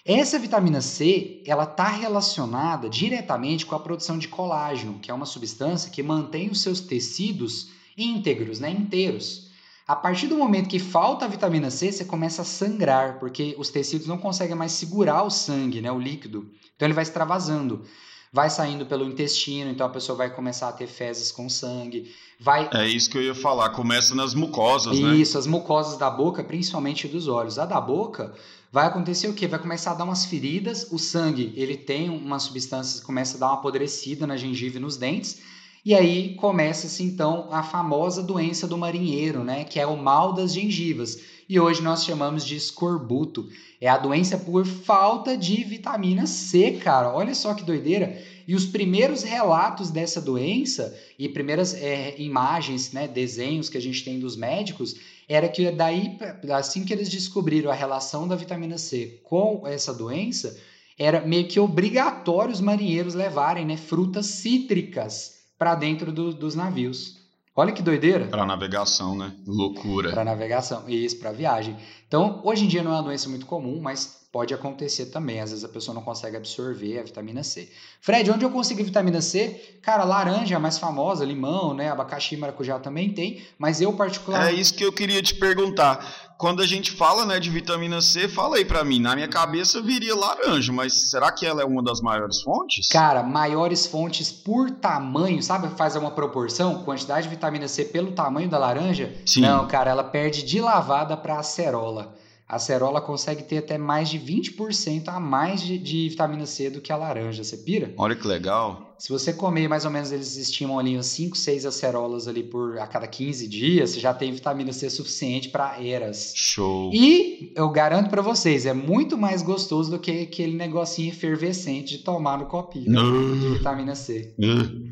Essa 0.04 0.40
vitamina 0.40 0.82
C, 0.82 1.44
ela 1.46 1.64
está 1.64 1.88
relacionada 1.88 2.90
diretamente 2.90 3.66
com 3.66 3.76
a 3.76 3.80
produção 3.80 4.18
de 4.18 4.28
colágeno, 4.28 4.98
que 5.00 5.12
é 5.12 5.14
uma 5.14 5.28
substância 5.28 5.92
que 5.92 6.02
mantém 6.02 6.50
os 6.50 6.62
seus 6.62 6.80
tecidos 6.80 7.70
íntegros, 7.96 8.60
né, 8.60 8.72
inteiros. 8.72 9.52
A 9.88 9.96
partir 9.96 10.28
do 10.28 10.38
momento 10.38 10.70
que 10.70 10.80
falta 10.80 11.26
a 11.26 11.28
vitamina 11.28 11.70
C, 11.70 11.92
você 11.92 12.04
começa 12.04 12.42
a 12.42 12.46
sangrar, 12.46 13.20
porque 13.20 13.56
os 13.60 13.70
tecidos 13.70 14.08
não 14.08 14.18
conseguem 14.18 14.56
mais 14.56 14.72
segurar 14.72 15.22
o 15.22 15.30
sangue, 15.30 15.82
né, 15.82 15.92
o 15.92 16.00
líquido. 16.00 16.50
Então 16.76 16.88
ele 16.88 16.94
vai 16.94 17.04
extravasando. 17.04 17.86
Vai 18.34 18.50
saindo 18.50 18.86
pelo 18.86 19.04
intestino, 19.04 19.70
então 19.70 19.86
a 19.86 19.90
pessoa 19.90 20.18
vai 20.18 20.34
começar 20.34 20.70
a 20.70 20.72
ter 20.72 20.88
fezes 20.88 21.34
com 21.34 21.50
sangue. 21.50 22.14
Vai... 22.40 22.70
É 22.74 22.88
isso 22.88 23.10
que 23.10 23.18
eu 23.18 23.22
ia 23.22 23.36
falar, 23.36 23.72
começa 23.72 24.16
nas 24.16 24.34
mucosas, 24.34 24.94
isso, 24.94 25.06
né? 25.06 25.16
Isso, 25.16 25.38
as 25.38 25.46
mucosas 25.46 25.98
da 25.98 26.10
boca, 26.10 26.42
principalmente 26.42 27.10
dos 27.10 27.28
olhos. 27.28 27.60
A 27.60 27.66
da 27.66 27.82
boca, 27.82 28.34
vai 28.72 28.86
acontecer 28.88 29.28
o 29.28 29.34
quê? 29.34 29.48
Vai 29.48 29.60
começar 29.60 29.92
a 29.92 29.96
dar 29.96 30.06
umas 30.06 30.26
feridas, 30.26 30.88
o 30.92 30.98
sangue, 30.98 31.52
ele 31.58 31.76
tem 31.76 32.10
uma 32.10 32.40
substância 32.40 33.02
que 33.02 33.06
começa 33.06 33.36
a 33.36 33.40
dar 33.42 33.48
uma 33.48 33.56
apodrecida 33.56 34.26
na 34.26 34.38
gengiva 34.38 34.78
e 34.78 34.80
nos 34.80 34.96
dentes, 34.96 35.42
e 35.84 35.94
aí 35.94 36.36
começa-se 36.36 37.04
então 37.04 37.50
a 37.52 37.64
famosa 37.64 38.24
doença 38.24 38.68
do 38.68 38.78
marinheiro, 38.78 39.44
né, 39.44 39.66
que 39.66 39.80
é 39.80 39.86
o 39.86 39.98
mal 39.98 40.32
das 40.32 40.54
gengivas. 40.54 41.20
E 41.52 41.60
hoje 41.60 41.82
nós 41.82 42.06
chamamos 42.06 42.46
de 42.46 42.56
escorbuto. 42.56 43.50
É 43.82 43.90
a 43.90 43.98
doença 43.98 44.38
por 44.38 44.66
falta 44.66 45.36
de 45.36 45.62
vitamina 45.66 46.26
C, 46.26 46.80
cara. 46.82 47.14
Olha 47.14 47.36
só 47.36 47.54
que 47.54 47.66
doideira. 47.66 48.24
E 48.48 48.56
os 48.56 48.66
primeiros 48.66 49.22
relatos 49.22 49.92
dessa 49.92 50.22
doença 50.22 50.98
e 51.20 51.28
primeiras 51.28 51.74
é, 51.74 52.16
imagens, 52.18 52.94
né, 52.94 53.06
desenhos 53.06 53.68
que 53.68 53.78
a 53.78 53.82
gente 53.82 54.02
tem 54.02 54.18
dos 54.18 54.38
médicos, 54.38 54.96
era 55.28 55.50
que 55.50 55.70
daí, 55.72 56.18
assim 56.54 56.86
que 56.86 56.94
eles 56.94 57.10
descobriram 57.10 57.70
a 57.70 57.76
relação 57.76 58.30
da 58.30 58.38
vitamina 58.38 58.78
C 58.78 59.20
com 59.22 59.68
essa 59.68 59.94
doença, 59.94 60.58
era 60.98 61.20
meio 61.20 61.50
que 61.50 61.60
obrigatório 61.60 62.54
os 62.54 62.62
marinheiros 62.62 63.14
levarem 63.14 63.66
né, 63.66 63.76
frutas 63.76 64.26
cítricas 64.28 65.42
para 65.58 65.76
dentro 65.76 66.14
do, 66.14 66.34
dos 66.34 66.56
navios. 66.56 67.21
Olha 67.56 67.74
que 67.74 67.82
doideira. 67.82 68.28
Para 68.28 68.46
navegação, 68.46 69.16
né? 69.16 69.34
Loucura. 69.46 70.12
Para 70.12 70.24
navegação, 70.24 70.88
isso, 70.88 71.20
para 71.20 71.34
viagem. 71.34 71.76
Então, 72.08 72.42
hoje 72.46 72.64
em 72.64 72.68
dia 72.68 72.82
não 72.82 72.92
é 72.92 72.96
uma 72.96 73.04
doença 73.04 73.28
muito 73.28 73.46
comum, 73.46 73.82
mas 73.82 74.22
pode 74.32 74.54
acontecer 74.54 75.08
também. 75.08 75.42
Às 75.42 75.50
vezes 75.50 75.66
a 75.66 75.70
pessoa 75.70 75.94
não 75.94 76.02
consegue 76.02 76.38
absorver 76.38 77.00
a 77.00 77.04
vitamina 77.04 77.44
C. 77.44 77.70
Fred, 78.00 78.32
onde 78.32 78.46
eu 78.46 78.50
consigo 78.50 78.82
vitamina 78.84 79.22
C? 79.22 79.80
Cara, 79.82 80.06
laranja 80.06 80.56
é 80.56 80.58
a 80.58 80.60
mais 80.60 80.78
famosa, 80.78 81.26
limão, 81.26 81.74
né? 81.74 81.90
Abacaxi 81.92 82.36
e 82.36 82.38
maracujá 82.38 82.80
também 82.80 83.14
tem, 83.14 83.42
mas 83.58 83.82
eu 83.82 83.92
particularmente. 83.94 84.56
É 84.56 84.58
isso 84.58 84.74
que 84.74 84.86
eu 84.86 84.94
queria 84.94 85.22
te 85.22 85.36
perguntar. 85.36 86.31
Quando 86.42 86.64
a 86.64 86.66
gente 86.66 86.90
fala 86.90 87.24
né, 87.24 87.40
de 87.40 87.52
vitamina 87.52 88.02
C, 88.02 88.28
fala 88.28 88.58
aí 88.58 88.66
para 88.66 88.84
mim. 88.84 89.00
Na 89.00 89.14
minha 89.14 89.28
cabeça 89.28 89.80
viria 89.80 90.16
laranja, 90.16 90.74
mas 90.74 91.12
será 91.12 91.32
que 91.32 91.46
ela 91.46 91.62
é 91.62 91.64
uma 91.64 91.84
das 91.84 92.02
maiores 92.02 92.42
fontes? 92.42 92.88
Cara, 92.88 93.22
maiores 93.22 93.86
fontes 93.86 94.32
por 94.32 94.72
tamanho, 94.72 95.44
sabe? 95.44 95.68
Faz 95.78 95.96
uma 95.96 96.10
proporção, 96.10 96.82
quantidade 96.84 97.28
de 97.28 97.30
vitamina 97.30 97.68
C 97.68 97.86
pelo 97.86 98.14
tamanho 98.14 98.50
da 98.50 98.58
laranja? 98.58 99.14
Sim. 99.24 99.42
Não, 99.42 99.68
cara, 99.68 99.92
ela 99.92 100.04
perde 100.04 100.42
de 100.42 100.60
lavada 100.60 101.16
para 101.16 101.38
acerola 101.38 102.12
a 102.52 102.60
cerola 102.60 103.00
consegue 103.00 103.44
ter 103.44 103.60
até 103.60 103.78
mais 103.78 104.10
de 104.10 104.20
20% 104.20 105.08
a 105.08 105.22
mais 105.22 105.62
de, 105.62 105.78
de, 105.78 106.10
vitamina 106.10 106.46
C 106.46 106.70
do 106.70 106.82
que 106.82 106.92
a 106.92 106.98
laranja. 106.98 107.46
Você 107.46 107.56
pira? 107.56 107.94
Olha 107.96 108.14
que 108.14 108.28
legal. 108.28 108.94
Se 109.00 109.08
você 109.10 109.32
comer, 109.32 109.70
mais 109.70 109.86
ou 109.86 109.90
menos, 109.90 110.12
eles 110.12 110.36
estimam 110.36 110.78
ali 110.78 110.98
uns 110.98 111.06
5, 111.06 111.38
6 111.38 111.66
acerolas 111.66 112.28
ali 112.28 112.44
por 112.44 112.78
a 112.78 112.86
cada 112.86 113.08
15 113.08 113.48
dias, 113.48 113.92
você 113.92 114.02
já 114.02 114.14
tem 114.14 114.34
vitamina 114.34 114.74
C 114.74 114.90
suficiente 114.90 115.48
para 115.48 115.82
eras. 115.82 116.34
Show. 116.36 116.92
E 116.94 117.54
eu 117.56 117.70
garanto 117.70 118.10
para 118.10 118.22
vocês, 118.22 118.66
é 118.66 118.74
muito 118.74 119.18
mais 119.18 119.42
gostoso 119.42 119.90
do 119.90 119.98
que 119.98 120.24
aquele 120.24 120.54
negocinho 120.54 121.08
efervescente 121.08 121.98
de 121.98 122.04
tomar 122.04 122.38
no 122.38 122.48
copinho 122.48 123.00
uh. 123.00 123.40
de 123.40 123.48
vitamina 123.58 123.96
C. 123.96 124.36
Uh. 124.38 124.92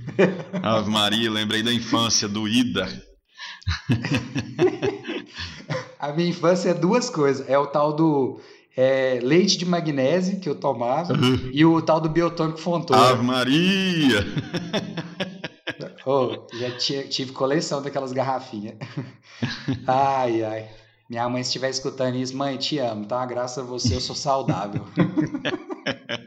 Ave 0.64 0.90
Maria, 0.90 1.30
lembrei 1.30 1.62
da 1.62 1.74
infância 1.74 2.26
do 2.26 2.48
Ida. 2.48 3.09
A 6.00 6.14
minha 6.14 6.30
infância 6.30 6.70
é 6.70 6.74
duas 6.74 7.10
coisas. 7.10 7.48
É 7.50 7.58
o 7.58 7.68
tal 7.68 7.94
do 7.94 8.40
é, 8.76 9.20
leite 9.22 9.58
de 9.58 9.66
magnésio 9.66 10.40
que 10.40 10.48
eu 10.48 10.56
tomava 10.56 11.14
uhum. 11.14 11.50
e 11.52 11.66
o 11.66 11.82
tal 11.82 12.00
do 12.00 12.08
biotônico 12.08 12.60
Fontoura. 12.60 13.12
Ave 13.12 13.24
Maria! 13.24 14.26
Oh, 16.06 16.48
já 16.58 16.72
tive 17.08 17.32
coleção 17.34 17.82
daquelas 17.82 18.12
garrafinhas. 18.12 18.76
Ai, 19.86 20.44
ai. 20.44 20.68
Minha 21.10 21.30
mãe, 21.30 21.44
se 21.44 21.50
estiver 21.50 21.70
escutando 21.70 22.16
isso, 22.16 22.36
mãe, 22.36 22.58
te 22.58 22.80
amo, 22.80 23.06
tá? 23.06 23.26
Graças 23.26 23.64
a 23.64 23.68
você 23.68 23.96
eu 23.96 24.02
sou 24.02 24.16
saudável. 24.16 24.84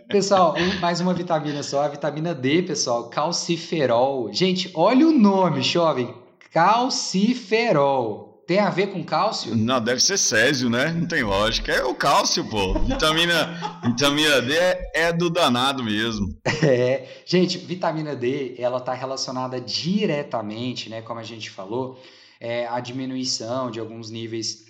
pessoal, 0.09 0.55
mais 0.81 1.01
uma 1.01 1.13
vitamina 1.13 1.63
só, 1.63 1.83
a 1.83 1.89
vitamina 1.89 2.35
D, 2.35 2.63
pessoal, 2.63 3.11
calciferol. 3.11 4.33
Gente, 4.33 4.71
olha 4.75 5.07
o 5.07 5.13
nome, 5.13 5.63
jovem. 5.63 6.15
Calciferol. 6.53 8.33
Tem 8.47 8.59
a 8.59 8.69
ver 8.69 8.89
com 8.89 9.03
cálcio? 9.03 9.57
Não, 9.57 9.83
deve 9.83 10.03
ser 10.03 10.19
césio, 10.19 10.69
né? 10.69 10.93
Não 10.93 11.09
tem 11.09 11.23
lógica. 11.23 11.73
É 11.73 11.83
o 11.83 11.95
cálcio, 11.95 12.45
pô. 12.45 12.79
Vitamina, 12.81 13.81
vitamina 13.83 14.43
D 14.43 14.53
é, 14.53 14.91
é, 14.95 15.13
do 15.13 15.31
danado 15.31 15.83
mesmo. 15.83 16.29
É. 16.63 17.23
Gente, 17.25 17.57
vitamina 17.57 18.15
D, 18.15 18.55
ela 18.59 18.79
está 18.79 18.93
relacionada 18.93 19.59
diretamente, 19.59 20.91
né? 20.91 21.01
Como 21.01 21.19
a 21.19 21.23
gente 21.23 21.49
falou, 21.49 21.99
é, 22.39 22.67
a 22.67 22.81
diminuição 22.81 23.71
de 23.71 23.81
alguns 23.81 24.11
níveis 24.11 24.67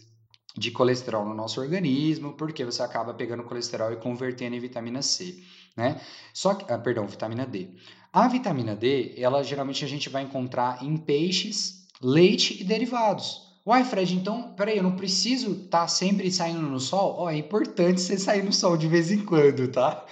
de 0.56 0.70
colesterol 0.70 1.24
no 1.24 1.34
nosso 1.34 1.60
organismo, 1.60 2.34
porque 2.34 2.64
você 2.64 2.82
acaba 2.82 3.14
pegando 3.14 3.42
colesterol 3.42 3.92
e 3.92 3.96
convertendo 3.96 4.54
em 4.54 4.60
vitamina 4.60 5.02
C, 5.02 5.42
né? 5.76 6.00
Só 6.32 6.54
que, 6.54 6.70
ah, 6.72 6.78
perdão, 6.78 7.06
vitamina 7.06 7.46
D. 7.46 7.70
A 8.12 8.28
vitamina 8.28 8.76
D, 8.76 9.14
ela 9.16 9.42
geralmente 9.42 9.82
a 9.86 9.88
gente 9.88 10.10
vai 10.10 10.22
encontrar 10.22 10.84
em 10.84 10.98
peixes, 10.98 11.86
leite 12.02 12.60
e 12.60 12.64
derivados. 12.64 13.40
Uai, 13.64 13.84
Fred, 13.84 14.14
então, 14.14 14.52
peraí, 14.54 14.76
eu 14.76 14.82
não 14.82 14.96
preciso 14.96 15.52
estar 15.52 15.80
tá 15.80 15.88
sempre 15.88 16.30
saindo 16.30 16.60
no 16.60 16.78
sol? 16.78 17.16
Ó, 17.18 17.24
oh, 17.24 17.30
é 17.30 17.36
importante 17.38 18.02
você 18.02 18.18
sair 18.18 18.42
no 18.42 18.52
sol 18.52 18.76
de 18.76 18.86
vez 18.86 19.10
em 19.10 19.24
quando, 19.24 19.66
tá? 19.68 20.04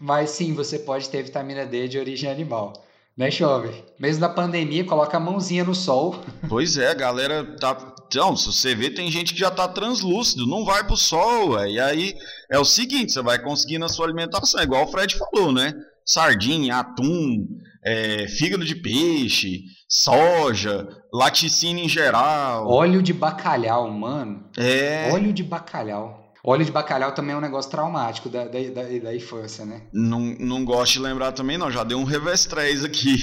Mas 0.00 0.30
sim, 0.30 0.52
você 0.52 0.80
pode 0.80 1.08
ter 1.08 1.22
vitamina 1.22 1.64
D 1.64 1.86
de 1.86 1.96
origem 1.96 2.28
animal. 2.28 2.72
Né, 3.16 3.30
Chove? 3.30 3.84
Mesmo 4.00 4.22
na 4.22 4.28
pandemia, 4.28 4.84
coloca 4.84 5.16
a 5.16 5.20
mãozinha 5.20 5.62
no 5.62 5.76
sol. 5.76 6.16
Pois 6.48 6.76
é, 6.76 6.92
galera 6.92 7.44
tá. 7.60 7.94
Então, 8.08 8.36
se 8.36 8.46
você 8.52 8.74
vê, 8.74 8.90
tem 8.90 9.08
gente 9.12 9.32
que 9.32 9.38
já 9.38 9.50
tá 9.50 9.68
translúcido, 9.68 10.44
não 10.44 10.64
vai 10.64 10.82
pro 10.84 10.96
sol, 10.96 11.50
ué. 11.50 11.70
e 11.70 11.80
aí 11.80 12.14
é 12.50 12.58
o 12.58 12.64
seguinte: 12.64 13.12
você 13.12 13.22
vai 13.22 13.40
conseguir 13.40 13.78
na 13.78 13.88
sua 13.88 14.06
alimentação, 14.06 14.58
é 14.58 14.64
igual 14.64 14.84
o 14.84 14.88
Fred 14.88 15.16
falou, 15.16 15.52
né? 15.52 15.72
Sardinha, 16.04 16.76
atum, 16.78 17.46
é, 17.84 18.28
fígado 18.28 18.64
de 18.64 18.74
peixe, 18.74 19.62
soja, 19.88 20.88
laticínio 21.12 21.84
em 21.84 21.88
geral. 21.88 22.68
Óleo 22.68 23.02
de 23.02 23.12
bacalhau, 23.12 23.90
mano. 23.90 24.48
É. 24.56 25.10
Óleo 25.12 25.32
de 25.32 25.42
bacalhau. 25.42 26.24
Óleo 26.46 26.62
de 26.62 26.70
bacalhau 26.70 27.12
também 27.12 27.34
é 27.34 27.38
um 27.38 27.40
negócio 27.40 27.70
traumático 27.70 28.28
da, 28.28 28.44
da, 28.44 28.60
da, 28.60 28.82
da 28.82 29.16
infância, 29.16 29.64
né? 29.64 29.86
Não, 29.94 30.20
não 30.38 30.62
gosto 30.62 30.92
de 30.92 30.98
lembrar 30.98 31.32
também, 31.32 31.56
não. 31.56 31.70
Já 31.70 31.82
deu 31.82 31.96
um 31.96 32.04
revestrez 32.04 32.84
aqui. 32.84 33.16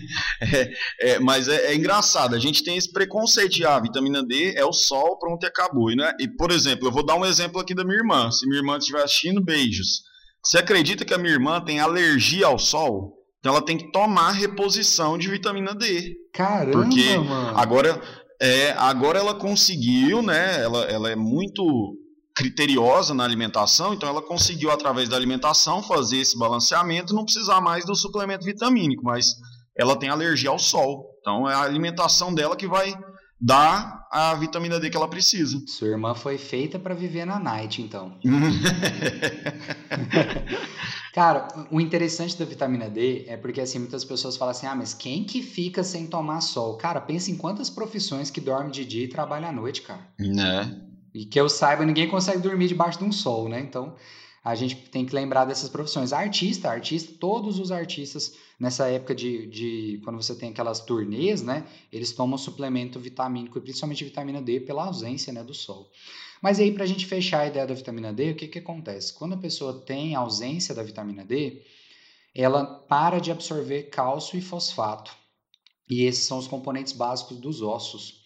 é, 0.40 0.72
é, 1.00 1.18
mas 1.18 1.48
é, 1.48 1.66
é, 1.66 1.74
engraçado. 1.74 2.34
A 2.34 2.38
gente 2.38 2.64
tem 2.64 2.78
esse 2.78 2.90
preconceito 2.90 3.52
de 3.52 3.66
ah, 3.66 3.78
vitamina 3.78 4.22
D 4.22 4.54
é 4.56 4.64
o 4.64 4.72
sol, 4.72 5.18
pronto 5.18 5.44
e 5.44 5.46
acabou. 5.46 5.90
E, 5.90 5.96
né? 5.96 6.14
e, 6.18 6.26
por 6.26 6.50
exemplo, 6.50 6.88
eu 6.88 6.92
vou 6.92 7.04
dar 7.04 7.14
um 7.14 7.26
exemplo 7.26 7.60
aqui 7.60 7.74
da 7.74 7.84
minha 7.84 7.98
irmã. 7.98 8.30
Se 8.30 8.46
minha 8.46 8.60
irmã 8.60 8.78
estiver 8.78 9.02
assistindo, 9.02 9.44
beijos. 9.44 10.10
Você 10.44 10.58
acredita 10.58 11.04
que 11.04 11.14
a 11.14 11.18
minha 11.18 11.32
irmã 11.32 11.60
tem 11.60 11.80
alergia 11.80 12.46
ao 12.46 12.58
sol? 12.58 13.18
Então 13.38 13.52
ela 13.52 13.64
tem 13.64 13.76
que 13.76 13.90
tomar 13.90 14.32
reposição 14.32 15.18
de 15.18 15.28
vitamina 15.28 15.74
D. 15.74 16.14
Caramba, 16.32 16.72
porque 16.72 17.16
mano. 17.18 17.58
agora 17.58 18.00
é, 18.40 18.72
agora 18.72 19.20
ela 19.20 19.34
conseguiu, 19.34 20.20
né? 20.20 20.60
Ela, 20.62 20.84
ela 20.84 21.10
é 21.10 21.16
muito 21.16 21.96
criteriosa 22.34 23.14
na 23.14 23.24
alimentação, 23.24 23.94
então 23.94 24.08
ela 24.08 24.22
conseguiu 24.22 24.70
através 24.70 25.08
da 25.08 25.16
alimentação 25.16 25.82
fazer 25.82 26.18
esse 26.18 26.36
balanceamento, 26.36 27.14
não 27.14 27.24
precisar 27.24 27.60
mais 27.60 27.84
do 27.84 27.94
suplemento 27.94 28.44
vitamínico, 28.44 29.04
mas 29.04 29.34
ela 29.76 29.96
tem 29.96 30.08
alergia 30.08 30.50
ao 30.50 30.58
sol. 30.58 31.06
Então 31.20 31.48
é 31.48 31.54
a 31.54 31.62
alimentação 31.62 32.34
dela 32.34 32.56
que 32.56 32.66
vai 32.66 32.94
dar 33.40 34.01
a 34.12 34.34
vitamina 34.34 34.78
D 34.78 34.90
que 34.90 34.96
ela 34.96 35.08
precisa. 35.08 35.62
Sua 35.66 35.88
irmã 35.88 36.14
foi 36.14 36.36
feita 36.36 36.78
para 36.78 36.94
viver 36.94 37.24
na 37.24 37.38
night, 37.38 37.80
então. 37.80 38.12
Cara, 41.14 41.48
o 41.70 41.80
interessante 41.80 42.38
da 42.38 42.44
vitamina 42.44 42.90
D 42.90 43.24
é 43.26 43.38
porque 43.38 43.60
assim 43.60 43.78
muitas 43.78 44.04
pessoas 44.04 44.36
falam 44.36 44.52
assim: 44.52 44.66
"Ah, 44.66 44.74
mas 44.74 44.92
quem 44.92 45.24
que 45.24 45.42
fica 45.42 45.82
sem 45.82 46.06
tomar 46.06 46.42
sol?". 46.42 46.76
Cara, 46.76 47.00
pensa 47.00 47.30
em 47.30 47.36
quantas 47.36 47.70
profissões 47.70 48.30
que 48.30 48.40
dorme 48.40 48.70
de 48.70 48.84
dia 48.84 49.04
e 49.04 49.08
trabalha 49.08 49.48
à 49.48 49.52
noite, 49.52 49.80
cara. 49.80 50.06
Né? 50.18 50.78
E 51.14 51.24
que 51.24 51.40
eu 51.40 51.48
saiba, 51.48 51.84
ninguém 51.84 52.08
consegue 52.08 52.40
dormir 52.40 52.68
debaixo 52.68 52.98
de 52.98 53.04
um 53.04 53.12
sol, 53.12 53.48
né? 53.48 53.60
Então, 53.60 53.94
a 54.44 54.54
gente 54.56 54.74
tem 54.74 55.06
que 55.06 55.14
lembrar 55.14 55.44
dessas 55.44 55.68
profissões. 55.68 56.12
Artista, 56.12 56.68
artista, 56.68 57.12
todos 57.20 57.60
os 57.60 57.70
artistas 57.70 58.34
nessa 58.58 58.88
época 58.88 59.14
de, 59.14 59.46
de 59.46 60.00
quando 60.02 60.20
você 60.20 60.34
tem 60.34 60.50
aquelas 60.50 60.80
turnês, 60.80 61.42
né? 61.42 61.64
Eles 61.92 62.12
tomam 62.12 62.36
suplemento 62.36 62.98
vitamínico, 62.98 63.60
principalmente 63.60 64.04
vitamina 64.04 64.42
D, 64.42 64.60
pela 64.60 64.86
ausência, 64.86 65.32
né, 65.32 65.44
do 65.44 65.54
sol. 65.54 65.90
Mas 66.40 66.58
aí, 66.58 66.72
para 66.72 66.82
a 66.82 66.86
gente 66.86 67.06
fechar 67.06 67.42
a 67.42 67.46
ideia 67.46 67.66
da 67.66 67.74
vitamina 67.74 68.12
D, 68.12 68.32
o 68.32 68.34
que, 68.34 68.48
que 68.48 68.58
acontece? 68.58 69.12
Quando 69.12 69.34
a 69.34 69.38
pessoa 69.38 69.80
tem 69.80 70.16
ausência 70.16 70.74
da 70.74 70.82
vitamina 70.82 71.24
D, 71.24 71.62
ela 72.34 72.64
para 72.64 73.20
de 73.20 73.30
absorver 73.30 73.84
cálcio 73.84 74.36
e 74.36 74.42
fosfato. 74.42 75.14
E 75.88 76.02
esses 76.02 76.24
são 76.24 76.38
os 76.38 76.48
componentes 76.48 76.92
básicos 76.92 77.36
dos 77.36 77.62
ossos. 77.62 78.21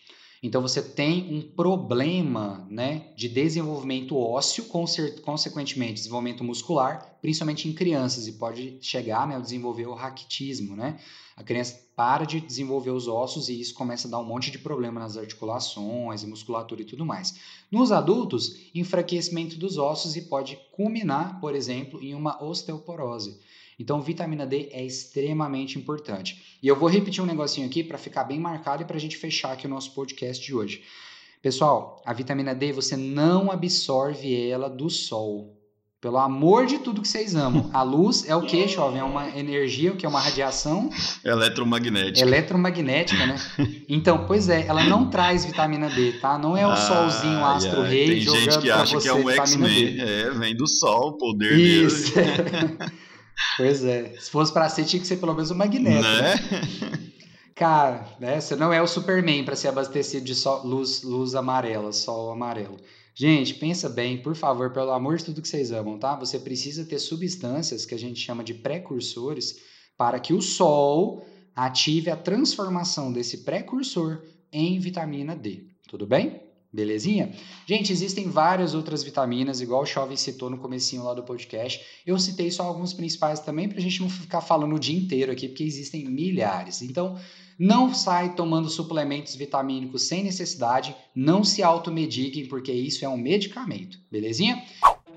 Então 0.46 0.62
você 0.62 0.80
tem 0.80 1.34
um 1.34 1.42
problema 1.42 2.64
né, 2.70 3.08
de 3.16 3.28
desenvolvimento 3.28 4.16
ósseo, 4.16 4.66
consequentemente 4.66 5.94
desenvolvimento 5.94 6.44
muscular, 6.44 7.18
principalmente 7.20 7.68
em 7.68 7.72
crianças, 7.72 8.28
e 8.28 8.32
pode 8.32 8.78
chegar 8.80 9.26
né, 9.26 9.34
a 9.34 9.40
desenvolver 9.40 9.88
o 9.88 9.94
raquitismo. 9.94 10.76
Né? 10.76 11.00
A 11.36 11.42
criança 11.42 11.84
para 11.96 12.24
de 12.24 12.38
desenvolver 12.40 12.90
os 12.90 13.08
ossos 13.08 13.48
e 13.48 13.60
isso 13.60 13.74
começa 13.74 14.06
a 14.06 14.10
dar 14.12 14.20
um 14.20 14.24
monte 14.24 14.52
de 14.52 14.60
problema 14.60 15.00
nas 15.00 15.16
articulações 15.16 16.22
musculatura 16.22 16.80
e 16.80 16.84
tudo 16.84 17.04
mais. 17.04 17.34
Nos 17.68 17.90
adultos, 17.90 18.70
enfraquecimento 18.72 19.58
dos 19.58 19.78
ossos 19.78 20.14
e 20.14 20.22
pode 20.22 20.56
culminar, 20.70 21.40
por 21.40 21.56
exemplo, 21.56 22.00
em 22.00 22.14
uma 22.14 22.40
osteoporose. 22.40 23.40
Então, 23.78 24.00
vitamina 24.00 24.46
D 24.46 24.70
é 24.72 24.84
extremamente 24.84 25.78
importante. 25.78 26.58
E 26.62 26.66
eu 26.66 26.76
vou 26.76 26.88
repetir 26.88 27.22
um 27.22 27.26
negocinho 27.26 27.66
aqui 27.66 27.84
para 27.84 27.98
ficar 27.98 28.24
bem 28.24 28.40
marcado 28.40 28.82
e 28.82 28.86
para 28.86 28.96
a 28.96 29.00
gente 29.00 29.18
fechar 29.18 29.52
aqui 29.52 29.66
o 29.66 29.70
nosso 29.70 29.92
podcast 29.92 30.44
de 30.44 30.54
hoje. 30.54 30.82
Pessoal, 31.42 32.02
a 32.04 32.12
vitamina 32.12 32.54
D 32.54 32.72
você 32.72 32.96
não 32.96 33.50
absorve 33.50 34.48
ela 34.48 34.70
do 34.70 34.88
sol. 34.88 35.52
Pelo 36.00 36.18
amor 36.18 36.66
de 36.66 36.78
tudo 36.78 37.02
que 37.02 37.08
vocês 37.08 37.34
amam. 37.34 37.70
A 37.72 37.82
luz 37.82 38.28
é 38.28 38.36
o 38.36 38.42
que, 38.42 38.68
jovem? 38.68 39.00
É 39.00 39.04
uma 39.04 39.28
energia, 39.36 39.92
o 39.92 39.96
que 39.96 40.06
é 40.06 40.08
uma 40.08 40.20
radiação 40.20 40.90
eletromagnética. 41.24 42.20
Eletromagnética, 42.20 43.26
né? 43.26 43.36
Então, 43.88 44.26
pois 44.26 44.48
é, 44.48 44.66
ela 44.66 44.84
não 44.84 45.10
traz 45.10 45.44
vitamina 45.44 45.88
D, 45.88 46.12
tá? 46.14 46.38
Não 46.38 46.56
é 46.56 46.66
o 46.66 46.70
ah, 46.70 46.76
solzinho 46.76 47.44
astro 47.44 47.70
yeah. 47.70 47.88
rei 47.88 48.06
Tem 48.08 48.20
jogando 48.20 48.40
gente 48.40 48.58
que 48.58 48.70
acha 48.70 48.98
que 48.98 49.08
é 49.08 49.14
um 49.14 49.28
X-Men. 49.28 50.00
É, 50.00 50.30
vem 50.30 50.54
do 50.54 50.66
sol, 50.66 51.10
o 51.10 51.16
poder 51.16 51.56
Isso. 51.56 52.14
dele. 52.14 52.78
pois 53.56 53.84
é. 53.84 54.14
Se 54.18 54.30
fosse 54.30 54.52
para 54.52 54.68
ser, 54.68 54.84
tinha 54.84 55.00
que 55.00 55.06
ser 55.06 55.16
pelo 55.16 55.34
menos 55.34 55.50
o 55.50 55.54
magneto. 55.54 56.02
Né? 56.02 56.34
né? 56.34 57.12
Cara, 57.54 58.06
né? 58.20 58.38
Você 58.40 58.54
não 58.54 58.72
é 58.72 58.82
o 58.82 58.86
Superman 58.86 59.44
para 59.44 59.56
ser 59.56 59.68
abastecido 59.68 60.26
de 60.26 60.34
sol, 60.34 60.66
luz, 60.66 61.02
luz 61.02 61.34
amarela, 61.34 61.90
sol 61.90 62.30
amarelo. 62.30 62.76
Gente, 63.14 63.54
pensa 63.54 63.88
bem, 63.88 64.20
por 64.20 64.36
favor, 64.36 64.72
pelo 64.74 64.92
amor 64.92 65.16
de 65.16 65.24
tudo 65.24 65.40
que 65.40 65.48
vocês 65.48 65.72
amam, 65.72 65.98
tá? 65.98 66.14
Você 66.16 66.38
precisa 66.38 66.84
ter 66.84 66.98
substâncias 66.98 67.86
que 67.86 67.94
a 67.94 67.98
gente 67.98 68.20
chama 68.20 68.44
de 68.44 68.52
precursores 68.52 69.56
para 69.96 70.20
que 70.20 70.34
o 70.34 70.42
sol 70.42 71.26
ative 71.54 72.10
a 72.10 72.16
transformação 72.16 73.10
desse 73.10 73.38
precursor 73.38 74.22
em 74.52 74.78
vitamina 74.78 75.34
D. 75.34 75.64
Tudo 75.88 76.06
bem? 76.06 76.45
Belezinha? 76.72 77.32
Gente, 77.66 77.92
existem 77.92 78.28
várias 78.28 78.74
outras 78.74 79.02
vitaminas, 79.02 79.60
igual 79.60 79.82
o 79.82 79.86
Chove 79.86 80.16
citou 80.16 80.50
no 80.50 80.58
comecinho 80.58 81.04
lá 81.04 81.14
do 81.14 81.22
podcast. 81.22 81.80
Eu 82.06 82.18
citei 82.18 82.50
só 82.50 82.64
alguns 82.64 82.92
principais 82.92 83.40
também, 83.40 83.68
para 83.68 83.78
a 83.78 83.82
gente 83.82 84.00
não 84.00 84.10
ficar 84.10 84.40
falando 84.40 84.74
o 84.74 84.80
dia 84.80 84.96
inteiro 84.96 85.32
aqui, 85.32 85.48
porque 85.48 85.64
existem 85.64 86.04
milhares. 86.04 86.82
Então, 86.82 87.18
não 87.58 87.94
sai 87.94 88.34
tomando 88.34 88.68
suplementos 88.68 89.34
vitamínicos 89.34 90.02
sem 90.02 90.22
necessidade, 90.22 90.94
não 91.14 91.42
se 91.42 91.62
automediguem, 91.62 92.46
porque 92.46 92.72
isso 92.72 93.04
é 93.04 93.08
um 93.08 93.16
medicamento, 93.16 93.98
belezinha? 94.10 94.62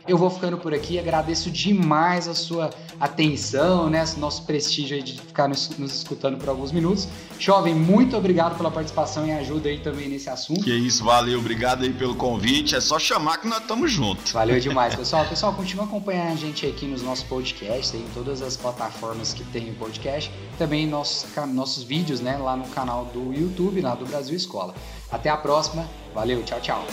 Eu 0.08 0.18
vou 0.18 0.30
ficando 0.30 0.58
por 0.58 0.74
aqui, 0.74 0.98
agradeço 0.98 1.52
demais 1.52 2.28
a 2.28 2.34
sua 2.34 2.70
atenção, 3.00 3.90
né? 3.90 4.04
Nosso 4.18 4.44
prestígio 4.44 4.98
aí 4.98 5.04
de 5.04 5.14
ficar 5.20 5.48
nos, 5.48 5.70
nos, 5.78 5.94
escutando 5.94 6.38
por 6.38 6.50
alguns 6.50 6.72
minutos. 6.72 7.08
Jovem, 7.38 7.76
muito 7.76 8.18
obrigado 8.18 8.58
pela 8.58 8.72
participação 8.72 9.26
e 9.26 9.32
ajuda 9.32 9.70
aí 9.70 9.80
também 9.80 10.10
nesse 10.10 10.30
assunto. 10.30 10.64
Que 10.64 10.74
isso, 10.74 11.04
valeu, 11.04 11.40
obrigado 11.40 11.84
aí 11.84 11.94
pelo 11.94 12.16
convite. 12.16 12.76
É 12.76 12.82
só 12.82 12.98
chamar 12.98 13.38
que 13.38 13.48
nós 13.48 13.62
estamos 13.62 13.92
juntos. 13.92 14.32
Valeu 14.32 14.58
demais, 14.60 14.96
pessoal. 14.96 15.26
Pessoal, 15.26 15.54
continua 15.54 15.86
acompanhando 15.86 16.34
a 16.34 16.36
gente 16.36 16.66
aqui 16.66 16.86
nos 16.86 17.02
nossos 17.02 17.24
podcasts, 17.24 17.94
em 17.94 18.06
todas 18.14 18.42
as 18.42 18.58
plataformas 18.58 19.34
que 19.34 19.44
tem 19.46 19.70
o 19.70 19.76
podcast, 19.76 20.32
também 20.58 20.88
nossos, 20.88 21.26
nossos 21.54 21.84
vídeos, 21.84 22.20
né, 22.20 22.38
lá 22.38 22.56
no 22.56 22.68
canal 22.70 23.06
do 23.06 23.34
YouTube, 23.34 23.82
lá 23.82 23.96
do 23.96 24.06
Brasil 24.06 24.36
Escola. 24.36 24.74
Até 25.12 25.30
a 25.30 25.38
próxima, 25.38 25.88
valeu, 26.14 26.44
tchau, 26.44 26.60
tchau. 26.62 26.86